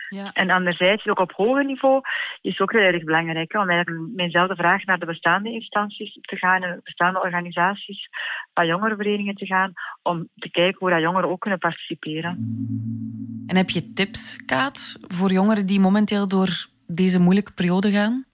Ja. 0.09 0.31
En 0.33 0.49
anderzijds, 0.49 1.07
ook 1.07 1.19
op 1.19 1.31
hoger 1.31 1.65
niveau, 1.65 2.01
is 2.41 2.59
ook 2.59 2.71
heel 2.71 2.81
erg 2.81 3.03
belangrijk 3.03 3.53
om 3.53 3.69
eigenlijk 3.69 4.07
met 4.07 4.25
dezelfde 4.25 4.55
vraag 4.55 4.85
naar 4.85 4.99
de 4.99 5.05
bestaande 5.05 5.51
instanties 5.51 6.17
te 6.21 6.35
gaan, 6.35 6.61
de 6.61 6.79
bestaande 6.83 7.21
organisaties, 7.21 8.09
bij 8.53 8.65
jongerenverenigingen 8.65 9.35
te 9.35 9.45
gaan, 9.45 9.73
om 10.01 10.29
te 10.35 10.51
kijken 10.51 10.79
hoe 10.79 10.89
dat 10.89 11.01
jongeren 11.01 11.29
ook 11.29 11.39
kunnen 11.39 11.59
participeren. 11.59 12.31
En 13.47 13.55
heb 13.55 13.69
je 13.69 13.93
tips, 13.93 14.45
Kaat, 14.45 14.97
voor 15.07 15.31
jongeren 15.31 15.65
die 15.65 15.79
momenteel 15.79 16.27
door 16.27 16.67
deze 16.87 17.19
moeilijke 17.19 17.53
periode 17.53 17.91
gaan? 17.91 18.25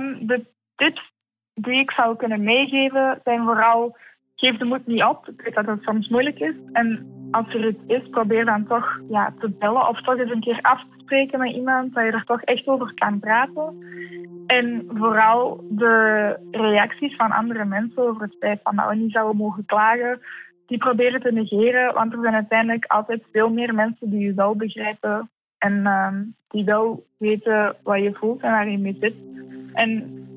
Um, 0.00 0.26
de 0.26 0.46
tips 0.74 1.12
die 1.54 1.80
ik 1.80 1.90
zou 1.90 2.16
kunnen 2.16 2.42
meegeven 2.42 3.20
zijn 3.24 3.42
vooral 3.42 3.96
geef 4.34 4.56
de 4.56 4.64
moed 4.64 4.86
niet 4.86 5.02
op. 5.02 5.28
Ik 5.28 5.40
weet 5.40 5.54
dat 5.54 5.66
het 5.66 5.82
soms 5.82 6.08
moeilijk 6.08 6.38
is. 6.38 6.54
En 6.72 7.06
als 7.32 7.54
er 7.54 7.68
iets 7.68 7.82
is, 7.86 8.08
probeer 8.10 8.44
dan 8.44 8.66
toch 8.66 9.00
ja, 9.08 9.34
te 9.40 9.48
bellen 9.48 9.88
of 9.88 10.02
toch 10.02 10.18
eens 10.18 10.30
een 10.30 10.40
keer 10.40 10.58
af 10.60 10.80
te 10.80 10.98
spreken 10.98 11.38
met 11.38 11.52
iemand, 11.52 11.94
dat 11.94 12.04
je 12.04 12.10
er 12.10 12.24
toch 12.24 12.42
echt 12.42 12.66
over 12.66 12.94
kan 12.94 13.18
praten. 13.18 13.84
En 14.46 14.84
vooral 14.88 15.64
de 15.68 16.36
reacties 16.50 17.16
van 17.16 17.30
andere 17.30 17.64
mensen 17.64 18.08
over 18.08 18.22
het 18.22 18.36
feit 18.40 18.60
van 18.62 18.76
dat 18.76 18.88
we 18.88 18.94
niet 18.94 19.12
zouden 19.12 19.36
mogen 19.36 19.64
klagen, 19.64 20.20
die 20.66 20.78
proberen 20.78 21.20
te 21.20 21.32
negeren. 21.32 21.94
Want 21.94 22.12
er 22.12 22.18
zijn 22.22 22.34
uiteindelijk 22.34 22.84
altijd 22.84 23.22
veel 23.32 23.50
meer 23.50 23.74
mensen 23.74 24.10
die 24.10 24.20
je 24.20 24.34
wel 24.34 24.56
begrijpen 24.56 25.30
en 25.58 25.86
ehm, 25.86 26.22
die 26.48 26.64
wel 26.64 27.06
weten 27.18 27.76
wat 27.82 28.02
je 28.02 28.14
voelt 28.14 28.42
en 28.42 28.50
waar 28.50 28.70
je 28.70 28.78
mee 28.78 28.96
zit. 29.00 29.14
En 29.72 29.90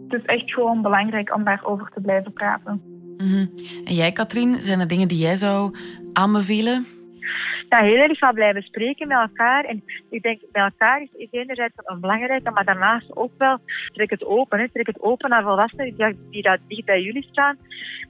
het 0.07 0.21
is 0.21 0.25
echt 0.25 0.53
gewoon 0.53 0.81
belangrijk 0.81 1.35
om 1.35 1.43
daarover 1.43 1.91
te 1.93 2.01
blijven 2.01 2.33
praten. 2.33 2.94
Mhm. 3.17 3.45
En 3.83 3.95
jij, 3.95 4.11
Katrien, 4.11 4.61
zijn 4.61 4.79
er 4.79 4.87
dingen 4.87 5.07
die 5.07 5.17
jij 5.17 5.35
zou 5.35 5.75
aanbevelen? 6.13 6.85
Ja, 7.69 7.79
heel 7.79 7.97
erg 7.97 8.17
van 8.17 8.33
blijven 8.33 8.61
spreken 8.61 9.07
met 9.07 9.17
elkaar. 9.17 9.63
En 9.63 9.83
ik 10.09 10.21
denk, 10.21 10.41
bij 10.51 10.63
elkaar 10.63 11.01
is, 11.01 11.09
is 11.17 11.27
enerzijds 11.31 11.73
een 11.83 11.99
belangrijke, 11.99 12.51
maar 12.51 12.65
daarnaast 12.65 13.15
ook 13.15 13.31
wel, 13.37 13.57
trek 13.93 14.09
het 14.09 14.25
open. 14.25 14.59
Hè. 14.59 14.69
Trek 14.69 14.87
het 14.87 15.01
open 15.01 15.29
naar 15.29 15.43
volwassenen 15.43 15.95
die, 15.95 16.17
die 16.29 16.41
dat 16.41 16.59
dicht 16.67 16.85
bij 16.85 17.01
jullie 17.01 17.27
staan. 17.31 17.57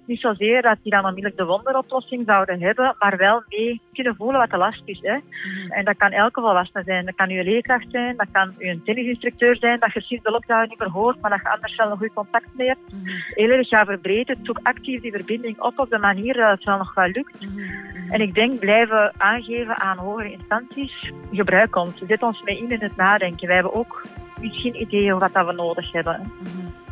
Niet 0.05 0.19
zozeer 0.19 0.61
dat 0.61 0.77
die 0.81 0.91
dan 0.91 1.05
onmiddellijk 1.05 1.37
de 1.37 1.45
wonderoplossing 1.45 2.23
zouden 2.25 2.61
hebben, 2.61 2.95
maar 2.99 3.17
wel 3.17 3.43
mee 3.47 3.81
kunnen 3.93 4.15
voelen 4.15 4.39
wat 4.39 4.49
de 4.49 4.57
last 4.57 4.81
is. 4.85 4.99
Hè. 5.01 5.15
Mhm. 5.15 5.71
En 5.71 5.85
dat 5.85 5.97
kan 5.97 6.11
elke 6.11 6.41
volwassene 6.41 6.83
zijn. 6.83 7.05
Dat 7.05 7.15
kan 7.15 7.29
uw 7.29 7.43
leerkracht 7.43 7.85
zijn, 7.89 8.17
dat 8.17 8.27
kan 8.31 8.53
uw 8.59 8.81
tennisinstructeur 8.83 9.57
zijn, 9.57 9.79
dat 9.79 9.93
je 9.93 10.01
sinds 10.01 10.23
de 10.23 10.31
lockdown 10.31 10.69
niet 10.69 10.79
meer 10.79 10.89
hoort, 10.89 11.21
maar 11.21 11.29
dat 11.29 11.41
je 11.41 11.49
anders 11.49 11.75
wel 11.75 11.91
een 11.91 11.97
goed 11.97 12.13
contact 12.13 12.47
mee 12.53 12.67
hebt. 12.67 12.93
Mm 12.93 12.99
-hmm. 12.99 13.23
Heel 13.33 13.49
erg 13.49 13.67
gaan 13.67 13.85
verbreden. 13.85 14.39
Zoek 14.43 14.59
actief 14.63 15.01
die 15.01 15.11
verbinding 15.11 15.59
op 15.59 15.79
op 15.79 15.89
de 15.89 15.97
manier 15.97 16.33
dat 16.33 16.49
het 16.49 16.63
wel 16.63 16.77
nog 16.77 16.93
wel 16.93 17.07
lukt. 17.07 17.41
Mhm. 17.41 17.65
Mhm. 18.05 18.11
En 18.13 18.21
ik 18.21 18.33
denk 18.33 18.59
blijven 18.59 19.04
aangeven 19.17 19.79
aan 19.79 19.97
hogere 19.97 20.31
instanties, 20.31 21.11
gebruik 21.31 21.75
ons. 21.75 22.01
Zet 22.07 22.23
ons 22.23 22.41
mee 22.41 22.57
in 22.57 22.71
in 22.71 22.81
het 22.81 22.95
nadenken. 22.95 23.47
Wij 23.47 23.55
hebben 23.55 23.73
ook 23.73 24.05
misschien 24.39 24.81
ideeën 24.81 25.19
wat 25.19 25.33
dat 25.33 25.45
we 25.45 25.53
nodig 25.53 25.91
hebben. 25.91 26.31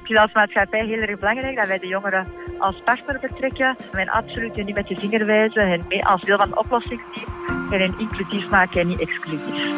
Het 0.04 0.12
is 0.12 0.18
als 0.18 0.34
maatschappij 0.34 0.86
heel 0.86 1.00
erg 1.00 1.20
belangrijk 1.20 1.56
dat 1.56 1.68
wij 1.68 1.80
de 1.80 1.88
jongeren 1.88 2.28
als 2.58 2.82
partner 2.86 3.20
betrekken. 3.20 3.76
En 3.92 4.10
absoluut 4.10 4.56
niet 4.56 4.76
met 4.76 4.88
de 4.88 4.96
vinger 4.96 5.26
wijzen 5.26 5.72
en 5.72 5.86
mee 5.88 6.06
als 6.06 6.22
deel 6.22 6.38
van 6.38 6.50
de 6.50 6.60
oplossing 6.60 7.02
zien. 7.14 7.26
En 7.72 7.80
hen 7.80 8.00
inclusief 8.00 8.50
maken 8.50 8.82
en 8.82 8.88
niet 8.88 9.00
exclusief. 9.00 9.72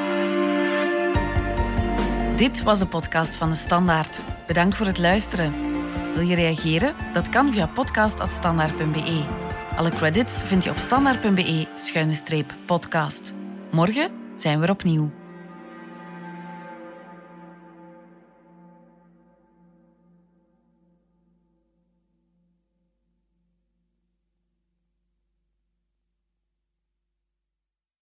Dit 2.38 2.64
was 2.64 2.80
de 2.80 2.88
podcast 2.88 3.36
van 3.36 3.50
de 3.50 3.56
Standaard. 3.56 4.24
Bedankt 4.48 4.76
voor 4.76 4.86
het 4.86 4.98
luisteren. 4.98 5.54
Wil 6.16 6.24
je 6.24 6.36
reageren? 6.36 6.94
Dat 7.14 7.30
kan 7.30 7.52
via 7.52 7.68
podcast.standaard.be. 7.68 9.45
Alle 9.76 9.90
credits 9.90 10.44
vind 10.44 10.64
je 10.64 10.70
op 10.70 10.78
standaard.be-podcast. 10.78 13.34
Morgen 13.72 14.12
zijn 14.36 14.60
we 14.60 14.66
er 14.66 14.72
opnieuw. 14.72 15.25